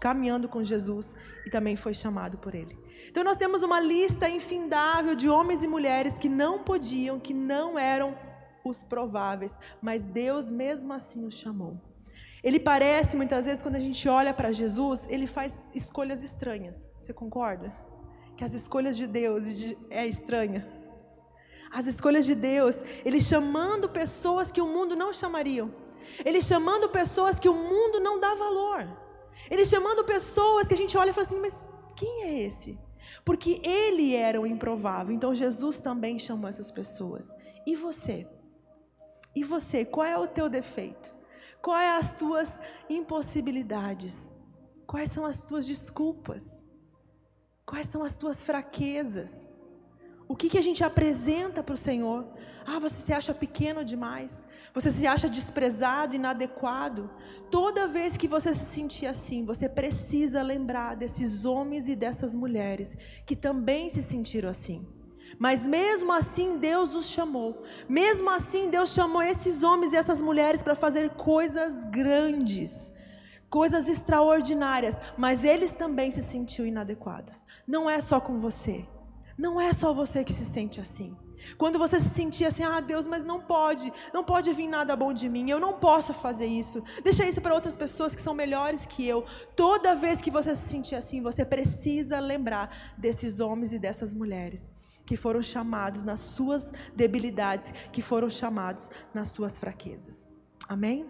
[0.00, 1.14] caminhando com Jesus
[1.46, 2.76] e também foi chamado por ele.
[3.08, 7.78] Então nós temos uma lista infindável de homens e mulheres que não podiam, que não
[7.78, 8.16] eram
[8.64, 11.78] os prováveis, mas Deus mesmo assim os chamou.
[12.42, 16.90] Ele parece, muitas vezes, quando a gente olha para Jesus, ele faz escolhas estranhas.
[17.00, 17.74] Você concorda?
[18.36, 19.44] Que as escolhas de Deus
[19.88, 20.83] é estranha.
[21.78, 25.74] As escolhas de Deus, ele chamando pessoas que o mundo não chamariam.
[26.24, 28.86] Ele chamando pessoas que o mundo não dá valor.
[29.50, 31.56] Ele chamando pessoas que a gente olha e fala assim, mas
[31.96, 32.78] quem é esse?
[33.24, 35.12] Porque ele era o improvável.
[35.12, 37.34] Então Jesus também chamou essas pessoas.
[37.66, 38.28] E você?
[39.34, 41.12] E você, qual é o teu defeito?
[41.60, 44.32] Quais é as tuas impossibilidades?
[44.86, 46.44] Quais são as tuas desculpas?
[47.66, 49.48] Quais são as tuas fraquezas?
[50.26, 52.26] O que, que a gente apresenta para o Senhor?
[52.66, 54.46] Ah, você se acha pequeno demais.
[54.72, 57.10] Você se acha desprezado, inadequado.
[57.50, 62.96] Toda vez que você se sentir assim, você precisa lembrar desses homens e dessas mulheres
[63.26, 64.86] que também se sentiram assim.
[65.38, 67.62] Mas mesmo assim Deus os chamou.
[67.86, 72.92] Mesmo assim Deus chamou esses homens e essas mulheres para fazer coisas grandes,
[73.50, 77.44] coisas extraordinárias, mas eles também se sentiam inadequados.
[77.66, 78.86] Não é só com você.
[79.36, 81.16] Não é só você que se sente assim.
[81.58, 85.12] Quando você se sentir assim, ah Deus, mas não pode, não pode vir nada bom
[85.12, 86.82] de mim, eu não posso fazer isso.
[87.02, 89.24] Deixa isso para outras pessoas que são melhores que eu.
[89.54, 94.72] Toda vez que você se sentir assim, você precisa lembrar desses homens e dessas mulheres
[95.06, 100.30] que foram chamados nas suas debilidades, que foram chamados nas suas fraquezas.
[100.66, 101.06] Amém?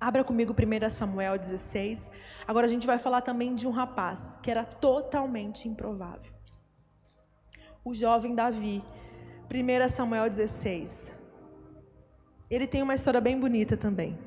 [0.00, 2.10] Abra comigo 1 Samuel 16.
[2.46, 6.32] Agora a gente vai falar também de um rapaz que era totalmente improvável.
[7.84, 8.82] O jovem Davi.
[9.52, 11.12] 1 Samuel 16.
[12.48, 14.18] Ele tem uma história bem bonita também.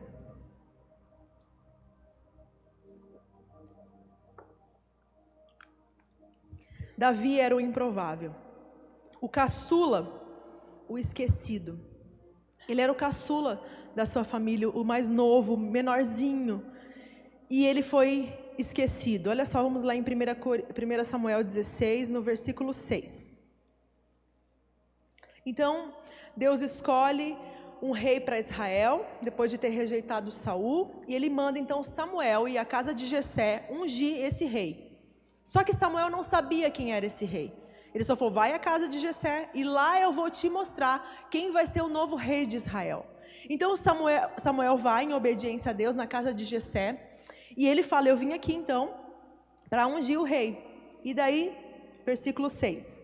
[6.98, 8.34] Davi era o improvável
[9.24, 10.22] o caçula,
[10.86, 11.80] o esquecido.
[12.68, 13.64] Ele era o caçula
[13.96, 16.62] da sua família, o mais novo, menorzinho.
[17.50, 19.30] E ele foi esquecido.
[19.30, 23.30] Olha só, vamos lá em 1 Samuel 16, no versículo 6.
[25.46, 25.94] Então,
[26.36, 27.38] Deus escolhe
[27.82, 32.58] um rei para Israel, depois de ter rejeitado Saul, e ele manda então Samuel e
[32.58, 34.98] a casa de Jessé ungir esse rei.
[35.44, 37.54] Só que Samuel não sabia quem era esse rei.
[37.94, 41.52] Ele só falou: vai à casa de Jessé e lá eu vou te mostrar quem
[41.52, 43.06] vai ser o novo rei de Israel.
[43.50, 47.18] Então Samuel, Samuel vai em obediência a Deus na casa de Jessé
[47.56, 48.96] e ele fala: eu vim aqui então
[49.70, 50.66] para ungir o rei.
[51.04, 51.54] E daí,
[52.06, 53.00] versículo 6.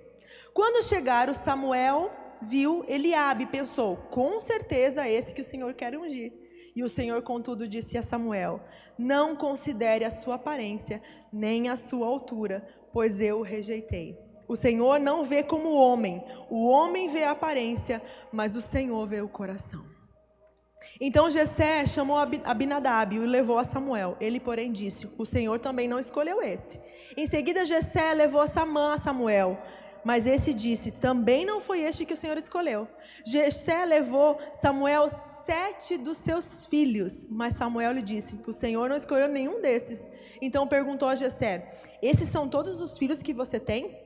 [0.53, 5.97] Quando chegaram, Samuel viu Eliabe e pensou: com certeza é esse que o Senhor quer
[5.97, 6.33] ungir.
[6.75, 8.61] E o Senhor, contudo, disse a Samuel:
[8.97, 14.17] Não considere a sua aparência, nem a sua altura, pois eu o rejeitei.
[14.47, 16.23] O Senhor não vê como homem.
[16.49, 19.85] O homem vê a aparência, mas o Senhor vê o coração.
[20.99, 24.17] Então Jessé chamou Abinadab e o levou a Samuel.
[24.19, 26.79] Ele, porém, disse: O Senhor também não escolheu esse.
[27.15, 29.57] Em seguida, Jessé levou Samã a Samuel.
[30.03, 32.87] Mas esse disse: Também não foi este que o Senhor escolheu.
[33.25, 35.09] Jessé levou Samuel
[35.45, 37.25] sete dos seus filhos.
[37.29, 40.11] Mas Samuel lhe disse: O Senhor não escolheu nenhum desses.
[40.41, 43.97] Então perguntou a Jessé: Esses são todos os filhos que você tem?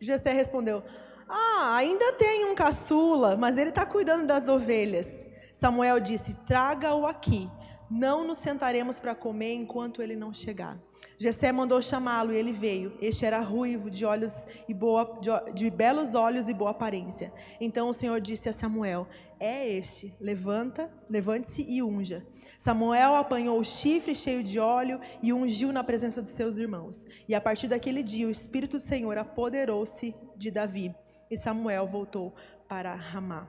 [0.00, 0.82] Jessé respondeu:
[1.28, 5.26] Ah, ainda tem um caçula, mas ele está cuidando das ovelhas.
[5.52, 7.48] Samuel disse: Traga-o aqui.
[7.90, 10.78] Não nos sentaremos para comer enquanto ele não chegar.
[11.16, 12.96] Jessé mandou chamá-lo e ele veio.
[13.00, 17.32] Este era ruivo, de olhos e boa, de, de belos olhos e boa aparência.
[17.60, 19.08] Então o Senhor disse a Samuel:
[19.40, 20.14] É este.
[20.20, 22.24] Levanta, levante-se e unja.
[22.56, 27.06] Samuel apanhou o chifre cheio de óleo e ungiu na presença dos seus irmãos.
[27.28, 30.94] E a partir daquele dia o espírito do Senhor apoderou-se de Davi.
[31.30, 32.34] E Samuel voltou
[32.68, 33.46] para Ramá.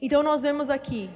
[0.00, 1.10] Então nós vemos aqui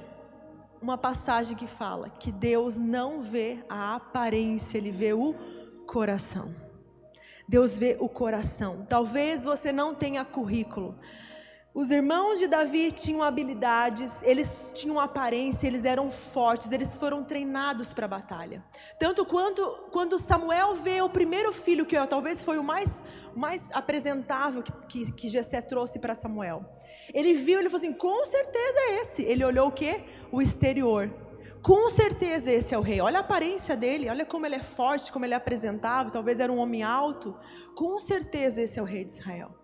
[0.81, 5.35] uma passagem que fala que Deus não vê a aparência, ele vê o
[5.85, 6.53] coração.
[7.47, 8.85] Deus vê o coração.
[8.87, 10.95] Talvez você não tenha currículo.
[11.73, 17.93] Os irmãos de Davi tinham habilidades, eles tinham aparência, eles eram fortes, eles foram treinados
[17.93, 18.61] para a batalha.
[18.99, 24.61] Tanto quanto quando Samuel vê o primeiro filho, que talvez foi o mais, mais apresentável
[24.61, 26.65] que, que, que Jessé trouxe para Samuel.
[27.13, 29.23] Ele viu, ele falou assim: com certeza é esse.
[29.23, 30.03] Ele olhou o que?
[30.29, 31.09] O exterior.
[31.61, 32.99] Com certeza esse é o rei.
[32.99, 36.11] Olha a aparência dele, olha como ele é forte, como ele é apresentável.
[36.11, 37.33] Talvez era um homem alto.
[37.75, 39.60] Com certeza esse é o rei de Israel.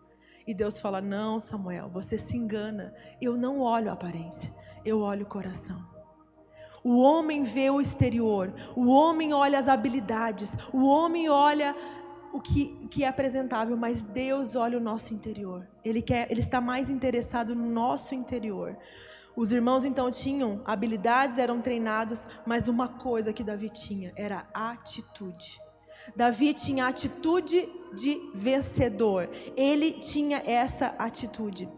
[0.48, 2.94] E Deus fala: Não, Samuel, você se engana.
[3.22, 4.52] Eu não olho a aparência,
[4.86, 5.86] eu olho o coração.
[6.84, 11.76] O homem vê o exterior, o homem olha as habilidades, o homem olha
[12.32, 15.68] o que, que é apresentável, mas Deus olha o nosso interior.
[15.84, 18.78] Ele, quer, ele está mais interessado no nosso interior.
[19.36, 25.60] Os irmãos então tinham habilidades, eram treinados, mas uma coisa que Davi tinha era atitude.
[26.16, 29.30] Davi tinha atitude de vencedor.
[29.56, 31.70] Ele tinha essa atitude.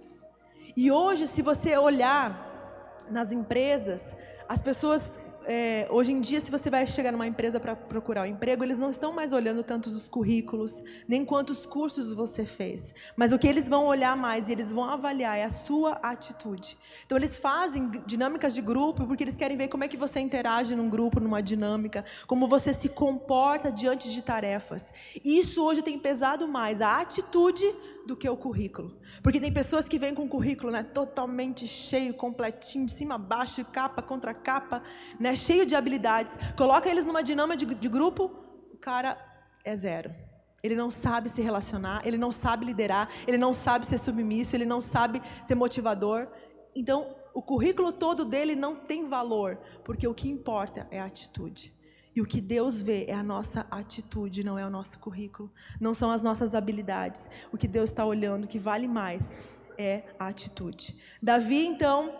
[0.75, 4.15] E hoje, se você olhar nas empresas,
[4.47, 5.19] as pessoas
[5.51, 8.77] é, hoje em dia, se você vai chegar numa empresa para procurar um emprego, eles
[8.77, 12.93] não estão mais olhando tantos os currículos, nem quantos cursos você fez.
[13.15, 16.77] Mas o que eles vão olhar mais e eles vão avaliar é a sua atitude.
[17.03, 20.75] Então, eles fazem dinâmicas de grupo porque eles querem ver como é que você interage
[20.75, 24.93] num grupo, numa dinâmica, como você se comporta diante de tarefas.
[25.25, 27.65] Isso hoje tem pesado mais a atitude
[28.09, 28.97] do que o currículo.
[29.23, 33.17] Porque tem pessoas que vêm com o currículo né, totalmente cheio, completinho, de cima a
[33.17, 34.83] baixo, capa contra capa,
[35.19, 36.37] né, cheio de habilidades.
[36.57, 38.31] Coloca eles numa dinâmica de, de grupo,
[38.73, 39.17] o cara
[39.63, 40.13] é zero.
[40.61, 44.65] Ele não sabe se relacionar, ele não sabe liderar, ele não sabe ser submisso, ele
[44.65, 46.27] não sabe ser motivador.
[46.75, 51.73] Então, o currículo todo dele não tem valor, porque o que importa é a atitude.
[52.15, 55.93] E o que Deus vê é a nossa atitude, não é o nosso currículo, não
[55.93, 57.29] são as nossas habilidades.
[57.51, 59.37] O que Deus está olhando, que vale mais,
[59.77, 60.95] é a atitude.
[61.21, 62.13] Davi, então,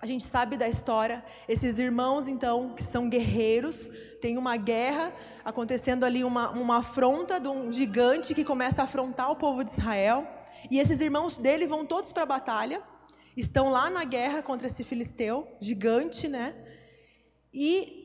[0.00, 5.12] a gente sabe da história, esses irmãos, então, que são guerreiros, tem uma guerra
[5.44, 9.72] acontecendo ali, uma, uma afronta de um gigante que começa a afrontar o povo de
[9.72, 10.26] Israel.
[10.70, 12.82] E esses irmãos dele vão todos para a batalha,
[13.36, 16.54] estão lá na guerra contra esse filisteu, gigante, né?
[17.52, 17.95] E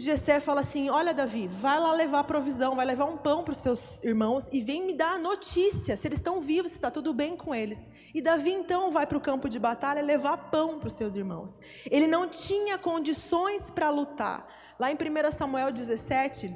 [0.00, 3.58] Jessé fala assim: Olha, Davi, vai lá levar provisão, vai levar um pão para os
[3.58, 7.12] seus irmãos e vem me dar a notícia se eles estão vivos, se está tudo
[7.12, 7.90] bem com eles.
[8.14, 11.60] E Davi então vai para o campo de batalha levar pão para os seus irmãos.
[11.90, 14.46] Ele não tinha condições para lutar.
[14.78, 16.50] Lá em 1 Samuel 17,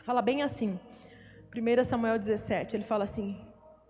[0.00, 0.78] fala bem assim:
[1.54, 3.36] 1 Samuel 17, ele fala assim: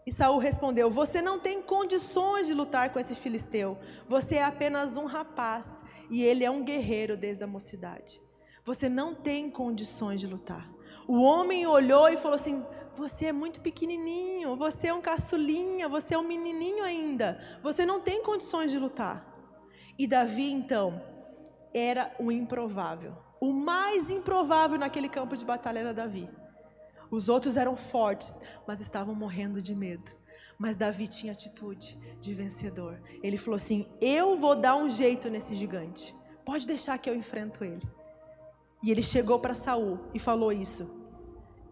[0.06, 3.78] e Saul respondeu: Você não tem condições de lutar com esse filisteu.
[4.08, 8.20] Você é apenas um rapaz e ele é um guerreiro desde a mocidade.
[8.64, 10.70] Você não tem condições de lutar.
[11.06, 12.64] O homem olhou e falou assim:
[12.96, 18.00] Você é muito pequenininho, você é um caçulinha, você é um menininho ainda, você não
[18.00, 19.26] tem condições de lutar.
[19.98, 21.02] E Davi, então,
[21.74, 23.16] era o improvável.
[23.40, 26.30] O mais improvável naquele campo de batalha era Davi.
[27.10, 30.12] Os outros eram fortes, mas estavam morrendo de medo.
[30.56, 33.02] Mas Davi tinha atitude de vencedor.
[33.22, 36.14] Ele falou assim: Eu vou dar um jeito nesse gigante.
[36.44, 37.82] Pode deixar que eu enfrento ele.
[38.82, 40.90] E ele chegou para Saul e falou isso.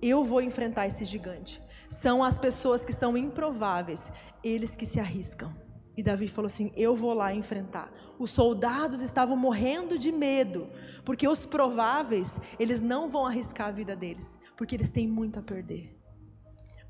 [0.00, 1.60] Eu vou enfrentar esse gigante.
[1.88, 5.54] São as pessoas que são improváveis, eles que se arriscam.
[5.96, 7.92] E Davi falou assim: Eu vou lá enfrentar.
[8.18, 10.68] Os soldados estavam morrendo de medo,
[11.04, 15.42] porque os prováveis, eles não vão arriscar a vida deles, porque eles têm muito a
[15.42, 15.98] perder.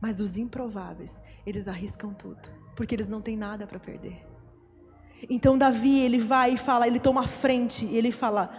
[0.01, 4.27] Mas os improváveis, eles arriscam tudo, porque eles não têm nada para perder.
[5.29, 8.51] Então Davi, ele vai e fala, ele toma a frente e ele fala: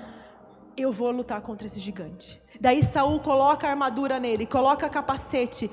[0.78, 2.42] "Eu vou lutar contra esse gigante".
[2.60, 5.70] Daí Saul coloca a armadura nele, coloca capacete,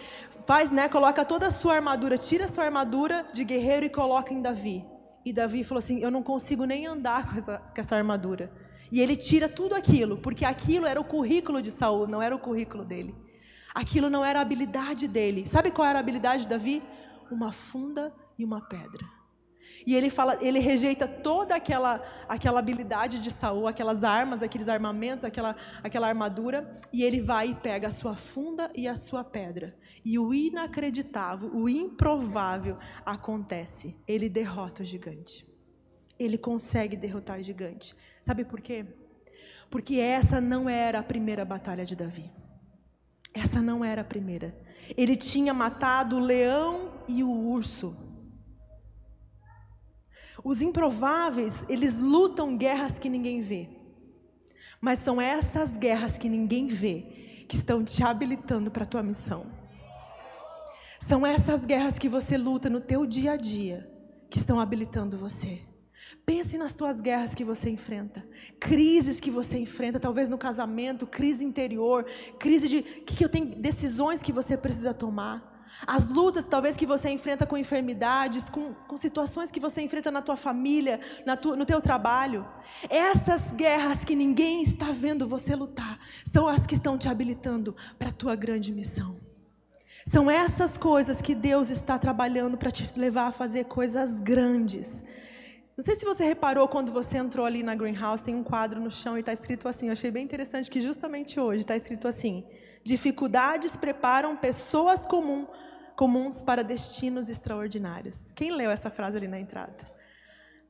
[0.46, 4.32] faz, né, coloca toda a sua armadura, tira a sua armadura de guerreiro e coloca
[4.32, 4.84] em Davi.
[5.24, 8.50] E Davi falou assim: "Eu não consigo nem andar com essa, com essa armadura".
[8.90, 12.38] E ele tira tudo aquilo, porque aquilo era o currículo de Saul, não era o
[12.38, 13.14] currículo dele.
[13.74, 15.46] Aquilo não era a habilidade dele.
[15.46, 16.82] Sabe qual era a habilidade de Davi?
[17.30, 19.17] Uma funda e uma pedra.
[19.86, 25.24] E ele fala, ele rejeita toda aquela aquela habilidade de Saul, aquelas armas, aqueles armamentos,
[25.24, 29.76] aquela aquela armadura, e ele vai e pega a sua funda e a sua pedra.
[30.04, 33.96] E o inacreditável, o improvável acontece.
[34.06, 35.46] Ele derrota o gigante.
[36.18, 37.94] Ele consegue derrotar o gigante.
[38.22, 38.86] Sabe por quê?
[39.70, 42.32] Porque essa não era a primeira batalha de Davi.
[43.32, 44.56] Essa não era a primeira.
[44.96, 48.07] Ele tinha matado o leão e o urso.
[50.44, 53.68] Os improváveis, eles lutam guerras que ninguém vê.
[54.80, 59.46] Mas são essas guerras que ninguém vê que estão te habilitando para a tua missão.
[61.00, 63.90] São essas guerras que você luta no teu dia a dia
[64.30, 65.62] que estão habilitando você.
[66.24, 68.26] Pense nas tuas guerras que você enfrenta,
[68.60, 72.04] crises que você enfrenta, talvez no casamento, crise interior,
[72.38, 75.57] crise de que, que eu tenho decisões que você precisa tomar.
[75.86, 80.22] As lutas talvez que você enfrenta com enfermidades, com, com situações que você enfrenta na
[80.22, 82.46] tua família, na no teu trabalho.
[82.88, 88.08] Essas guerras que ninguém está vendo você lutar, são as que estão te habilitando para
[88.08, 89.16] a tua grande missão.
[90.06, 95.04] São essas coisas que Deus está trabalhando para te levar a fazer coisas grandes.
[95.76, 98.90] Não sei se você reparou quando você entrou ali na greenhouse, tem um quadro no
[98.90, 99.86] chão e está escrito assim.
[99.86, 102.44] Eu achei bem interessante que justamente hoje está escrito assim:
[102.88, 105.46] dificuldades preparam pessoas comum,
[105.94, 108.32] comuns para destinos extraordinários.
[108.34, 109.76] Quem leu essa frase ali na entrada?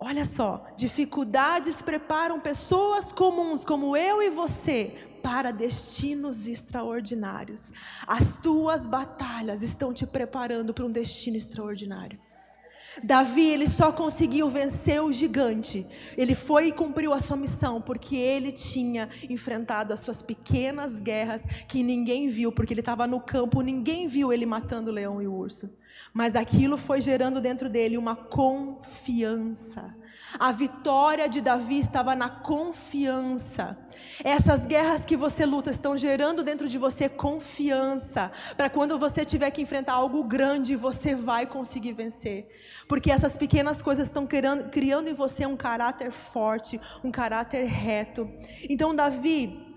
[0.01, 7.73] Olha só, dificuldades preparam pessoas comuns como eu e você para destinos extraordinários.
[8.07, 12.21] As tuas batalhas estão te preparando para um destino extraordinário.
[13.03, 15.87] Davi, ele só conseguiu vencer o gigante.
[16.17, 21.45] Ele foi e cumpriu a sua missão porque ele tinha enfrentado as suas pequenas guerras
[21.67, 25.27] que ninguém viu, porque ele estava no campo, ninguém viu ele matando o leão e
[25.27, 25.71] o urso.
[26.13, 29.95] Mas aquilo foi gerando dentro dele uma confiança.
[30.39, 33.77] A vitória de Davi estava na confiança.
[34.23, 39.51] Essas guerras que você luta estão gerando dentro de você confiança, para quando você tiver
[39.51, 42.49] que enfrentar algo grande, você vai conseguir vencer.
[42.87, 48.31] Porque essas pequenas coisas estão criando, criando em você um caráter forte, um caráter reto.
[48.69, 49.68] Então, Davi,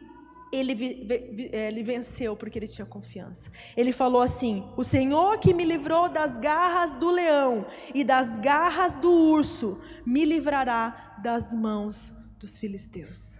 [0.51, 1.07] ele,
[1.51, 3.51] é, ele venceu porque ele tinha confiança.
[3.75, 8.97] Ele falou assim: O Senhor que me livrou das garras do leão e das garras
[8.97, 13.31] do urso, me livrará das mãos dos filisteus.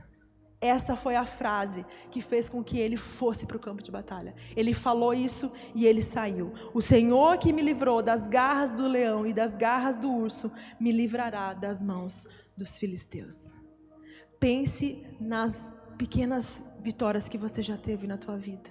[0.62, 4.36] Essa foi a frase que fez com que ele fosse para o campo de batalha.
[4.56, 6.54] Ele falou isso e ele saiu.
[6.72, 10.92] O Senhor que me livrou das garras do leão e das garras do urso, me
[10.92, 13.56] livrará das mãos dos filisteus.
[14.40, 18.70] Pense nas pequenas vitórias que você já teve na tua vida.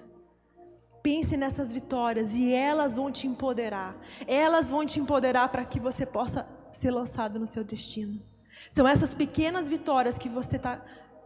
[1.01, 3.95] Pense nessas vitórias e elas vão te empoderar.
[4.27, 8.21] Elas vão te empoderar para que você possa ser lançado no seu destino.
[8.69, 10.81] São essas pequenas vitórias que você está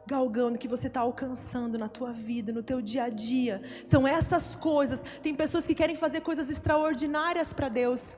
[0.07, 3.61] galgando, que você está alcançando na tua vida, no teu dia a dia.
[3.85, 5.03] São essas coisas.
[5.21, 8.15] Tem pessoas que querem fazer coisas extraordinárias para Deus,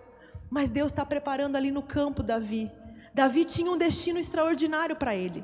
[0.49, 2.71] mas Deus está preparando ali no campo Davi.
[3.13, 5.43] Davi tinha um destino extraordinário para ele.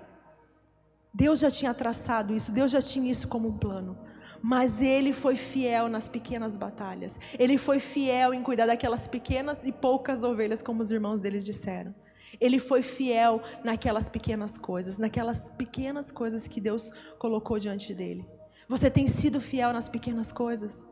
[1.14, 3.98] Deus já tinha traçado isso, Deus já tinha isso como um plano.
[4.42, 7.18] Mas ele foi fiel nas pequenas batalhas.
[7.40, 11.96] Ele foi fiel em cuidar daquelas pequenas e poucas ovelhas, como os irmãos deles disseram.
[12.42, 18.28] Ele foi fiel naquelas pequenas coisas, naquelas pequenas coisas que Deus colocou diante dele.
[18.68, 20.86] Você tem sido fiel nas pequenas coisas?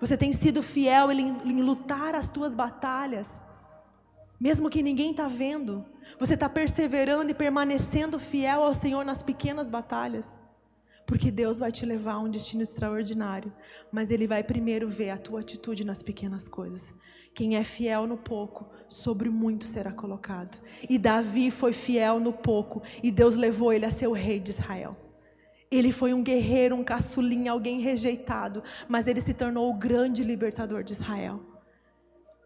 [0.00, 3.40] Você tem sido fiel em, em lutar as tuas batalhas?
[4.40, 5.84] Mesmo que ninguém está vendo,
[6.18, 10.38] você está perseverando e permanecendo fiel ao Senhor nas pequenas batalhas.
[11.06, 13.52] Porque Deus vai te levar a um destino extraordinário.
[13.92, 16.94] Mas Ele vai primeiro ver a tua atitude nas pequenas coisas.
[17.34, 20.58] Quem é fiel no pouco, sobre muito será colocado.
[20.88, 24.50] E Davi foi fiel no pouco, e Deus levou ele a ser o rei de
[24.50, 24.96] Israel.
[25.70, 30.82] Ele foi um guerreiro, um caçulinha, alguém rejeitado, mas ele se tornou o grande libertador
[30.82, 31.49] de Israel.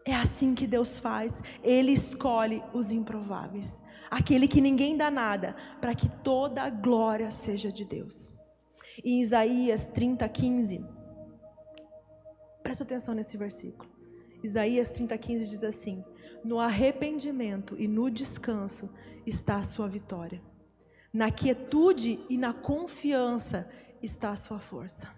[0.04, 1.42] É assim que Deus faz.
[1.62, 3.80] Ele escolhe os improváveis.
[4.10, 8.32] Aquele que ninguém dá nada, para que toda a glória seja de Deus.
[9.02, 10.84] Em Isaías 30, 15.
[12.62, 13.90] Presta atenção nesse versículo.
[14.42, 16.04] Isaías 30:15 diz assim:
[16.44, 18.90] No arrependimento e no descanso
[19.26, 20.42] está a sua vitória.
[21.12, 23.68] Na quietude e na confiança
[24.02, 25.08] está a sua força.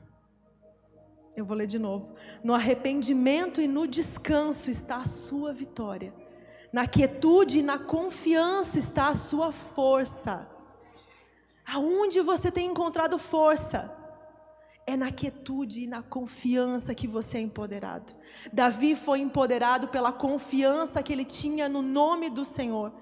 [1.37, 2.14] Eu vou ler de novo.
[2.43, 6.14] No arrependimento e no descanso está a sua vitória.
[6.72, 10.49] Na quietude e na confiança está a sua força.
[11.66, 13.95] Aonde você tem encontrado força?
[14.87, 18.14] É na quietude e na confiança que você é empoderado.
[18.51, 22.95] Davi foi empoderado pela confiança que ele tinha no nome do Senhor.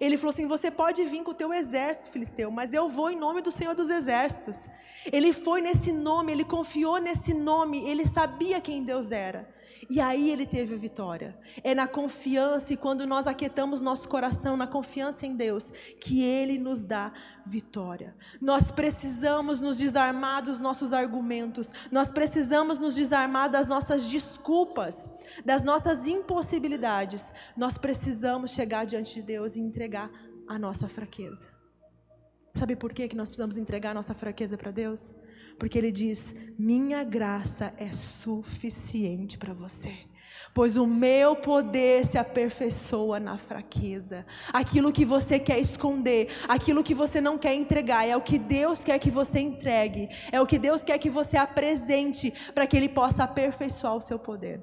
[0.00, 3.16] Ele falou assim: Você pode vir com o teu exército, filisteu, mas eu vou em
[3.16, 4.68] nome do Senhor dos exércitos.
[5.12, 9.48] Ele foi nesse nome, ele confiou nesse nome, ele sabia quem Deus era.
[9.88, 11.38] E aí ele teve a vitória.
[11.62, 15.70] É na confiança e quando nós aquietamos nosso coração, na confiança em Deus,
[16.00, 17.12] que ele nos dá
[17.44, 18.16] vitória.
[18.40, 21.72] Nós precisamos nos desarmar dos nossos argumentos.
[21.90, 25.08] Nós precisamos nos desarmar das nossas desculpas,
[25.44, 27.32] das nossas impossibilidades.
[27.56, 30.10] Nós precisamos chegar diante de Deus e entregar
[30.48, 31.48] a nossa fraqueza.
[32.54, 35.14] Sabe por que nós precisamos entregar a nossa fraqueza para Deus?
[35.58, 39.94] Porque ele diz: Minha graça é suficiente para você.
[40.52, 44.24] Pois o meu poder se aperfeiçoa na fraqueza.
[44.52, 48.82] Aquilo que você quer esconder, aquilo que você não quer entregar, é o que Deus
[48.82, 52.88] quer que você entregue, é o que Deus quer que você apresente, para que Ele
[52.88, 54.62] possa aperfeiçoar o seu poder.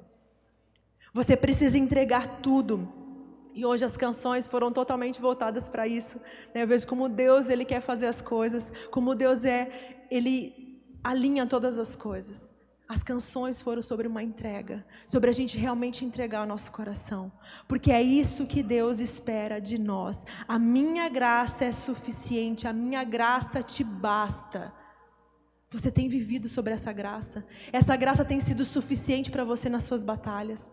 [1.12, 2.92] Você precisa entregar tudo.
[3.54, 6.18] E hoje as canções foram totalmente voltadas para isso.
[6.52, 6.64] Né?
[6.64, 9.70] Eu vejo como Deus ele quer fazer as coisas, como Deus é,
[10.10, 10.63] ele
[11.04, 12.52] alinha todas as coisas.
[12.86, 17.32] As canções foram sobre uma entrega, sobre a gente realmente entregar o nosso coração,
[17.66, 20.24] porque é isso que Deus espera de nós.
[20.46, 24.72] A minha graça é suficiente, a minha graça te basta.
[25.70, 27.44] Você tem vivido sobre essa graça?
[27.72, 30.70] Essa graça tem sido suficiente para você nas suas batalhas?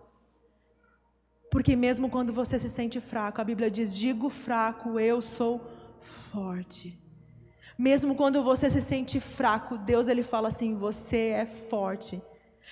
[1.50, 5.66] Porque mesmo quando você se sente fraco, a Bíblia diz: digo fraco, eu sou
[6.00, 7.01] forte.
[7.78, 12.22] Mesmo quando você se sente fraco, Deus ele fala assim: você é forte.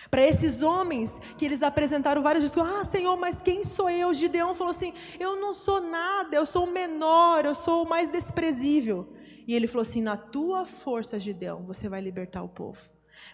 [0.09, 4.13] Para esses homens que eles apresentaram vários discursos, ah, Senhor, mas quem sou eu?
[4.13, 8.09] Gideão falou assim: eu não sou nada, eu sou o menor, eu sou o mais
[8.09, 9.13] desprezível.
[9.47, 12.79] E ele falou assim: na tua força, Gideão, você vai libertar o povo.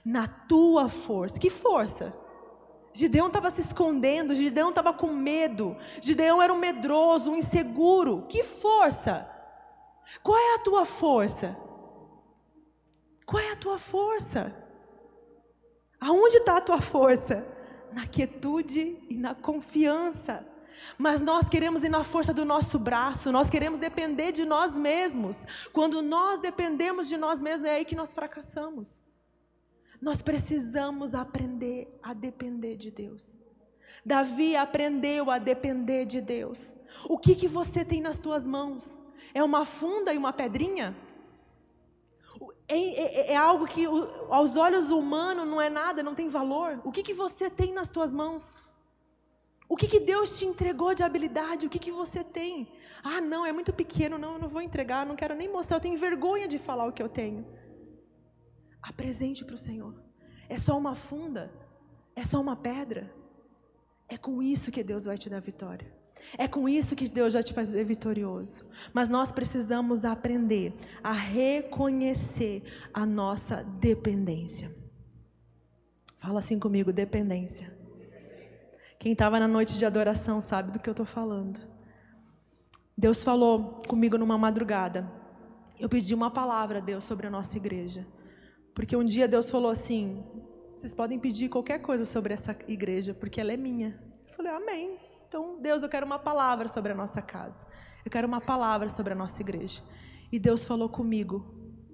[0.04, 1.40] Na tua força.
[1.40, 2.14] Que força?
[2.94, 8.26] Gideão estava se escondendo, Gideão estava com medo, Gideão era um medroso, um inseguro.
[8.30, 9.30] Que força?
[10.22, 11.58] Qual é a tua força?
[13.26, 14.54] Qual é a tua força?
[16.00, 17.46] Aonde está a tua força?
[17.92, 20.46] Na quietude e na confiança.
[20.98, 25.46] Mas nós queremos ir na força do nosso braço, nós queremos depender de nós mesmos.
[25.72, 29.02] Quando nós dependemos de nós mesmos, é aí que nós fracassamos.
[30.02, 33.40] Nós precisamos aprender a depender de Deus.
[34.06, 36.76] Davi aprendeu a depender de Deus.
[37.08, 38.98] O que, que você tem nas tuas mãos?
[39.34, 40.96] É uma funda e uma pedrinha?
[42.68, 43.86] É, é, é, algo que
[44.30, 46.82] aos olhos humanos não é nada, não tem valor.
[46.84, 48.58] O que, que você tem nas tuas mãos?
[49.70, 51.66] O que, que Deus te entregou de habilidade?
[51.66, 52.68] O que, que você tem?
[53.04, 55.82] Ah, não, é muito pequeno, não, eu não vou entregar, não quero nem mostrar, eu
[55.82, 57.46] tenho vergonha de falar o que eu tenho.
[58.82, 59.96] Apresente para o Senhor.
[60.50, 61.52] É só uma funda?
[62.16, 63.14] É só uma pedra?
[64.08, 65.92] É com isso que Deus vai te dar vitória.
[66.38, 68.66] É com isso que Deus vai te fazer vitorioso.
[68.94, 72.64] Mas nós precisamos aprender a reconhecer
[72.94, 74.76] a nossa dependência.
[76.18, 77.72] Fala assim comigo, dependência.
[78.98, 81.60] Quem estava na noite de adoração sabe do que eu estou falando.
[82.98, 85.10] Deus falou comigo numa madrugada.
[85.80, 88.08] Eu pedi uma palavra a Deus sobre a nossa igreja.
[88.74, 90.24] Porque um dia Deus falou assim:
[90.76, 94.00] vocês podem pedir qualquer coisa sobre essa igreja, porque ela é minha.
[94.28, 94.98] Eu falei, Amém.
[95.28, 97.66] Então, Deus, eu quero uma palavra sobre a nossa casa.
[98.04, 99.82] Eu quero uma palavra sobre a nossa igreja.
[100.32, 101.46] E Deus falou comigo: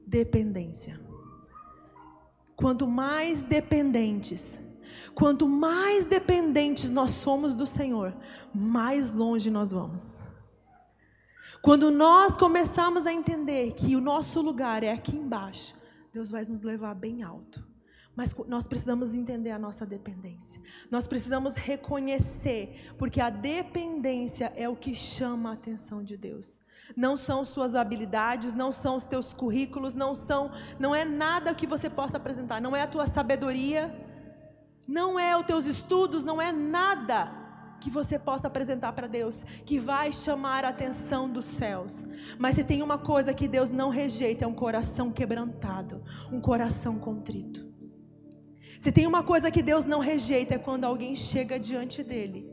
[0.05, 0.99] dependência.
[2.55, 4.59] Quanto mais dependentes,
[5.15, 8.13] quanto mais dependentes nós somos do Senhor,
[8.53, 10.21] mais longe nós vamos.
[11.61, 15.75] Quando nós começamos a entender que o nosso lugar é aqui embaixo,
[16.11, 17.70] Deus vai nos levar bem alto.
[18.21, 20.61] Mas nós precisamos entender a nossa dependência.
[20.91, 26.61] Nós precisamos reconhecer, porque a dependência é o que chama a atenção de Deus.
[26.95, 31.65] Não são suas habilidades, não são os teus currículos, não são, não é nada que
[31.65, 33.91] você possa apresentar, não é a tua sabedoria,
[34.87, 37.31] não é os teus estudos, não é nada
[37.79, 42.05] que você possa apresentar para Deus que vai chamar a atenção dos céus.
[42.37, 46.99] Mas se tem uma coisa que Deus não rejeita, é um coração quebrantado, um coração
[46.99, 47.70] contrito.
[48.79, 52.49] Se tem uma coisa que Deus não rejeita é quando alguém chega diante dele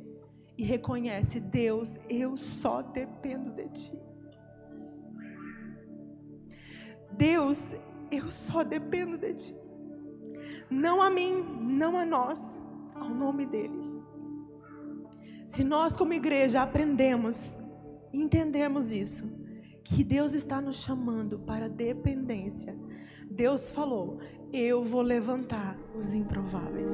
[0.56, 4.02] e reconhece: Deus, eu só dependo de ti.
[7.12, 7.74] Deus,
[8.10, 9.56] eu só dependo de ti.
[10.70, 12.60] Não a mim, não a nós,
[12.94, 13.88] ao nome dele.
[15.46, 17.58] Se nós, como igreja, aprendemos,
[18.12, 19.26] entendemos isso,
[19.82, 22.78] que Deus está nos chamando para dependência.
[23.30, 24.18] Deus falou:
[24.52, 26.90] Eu vou levantar os improváveis.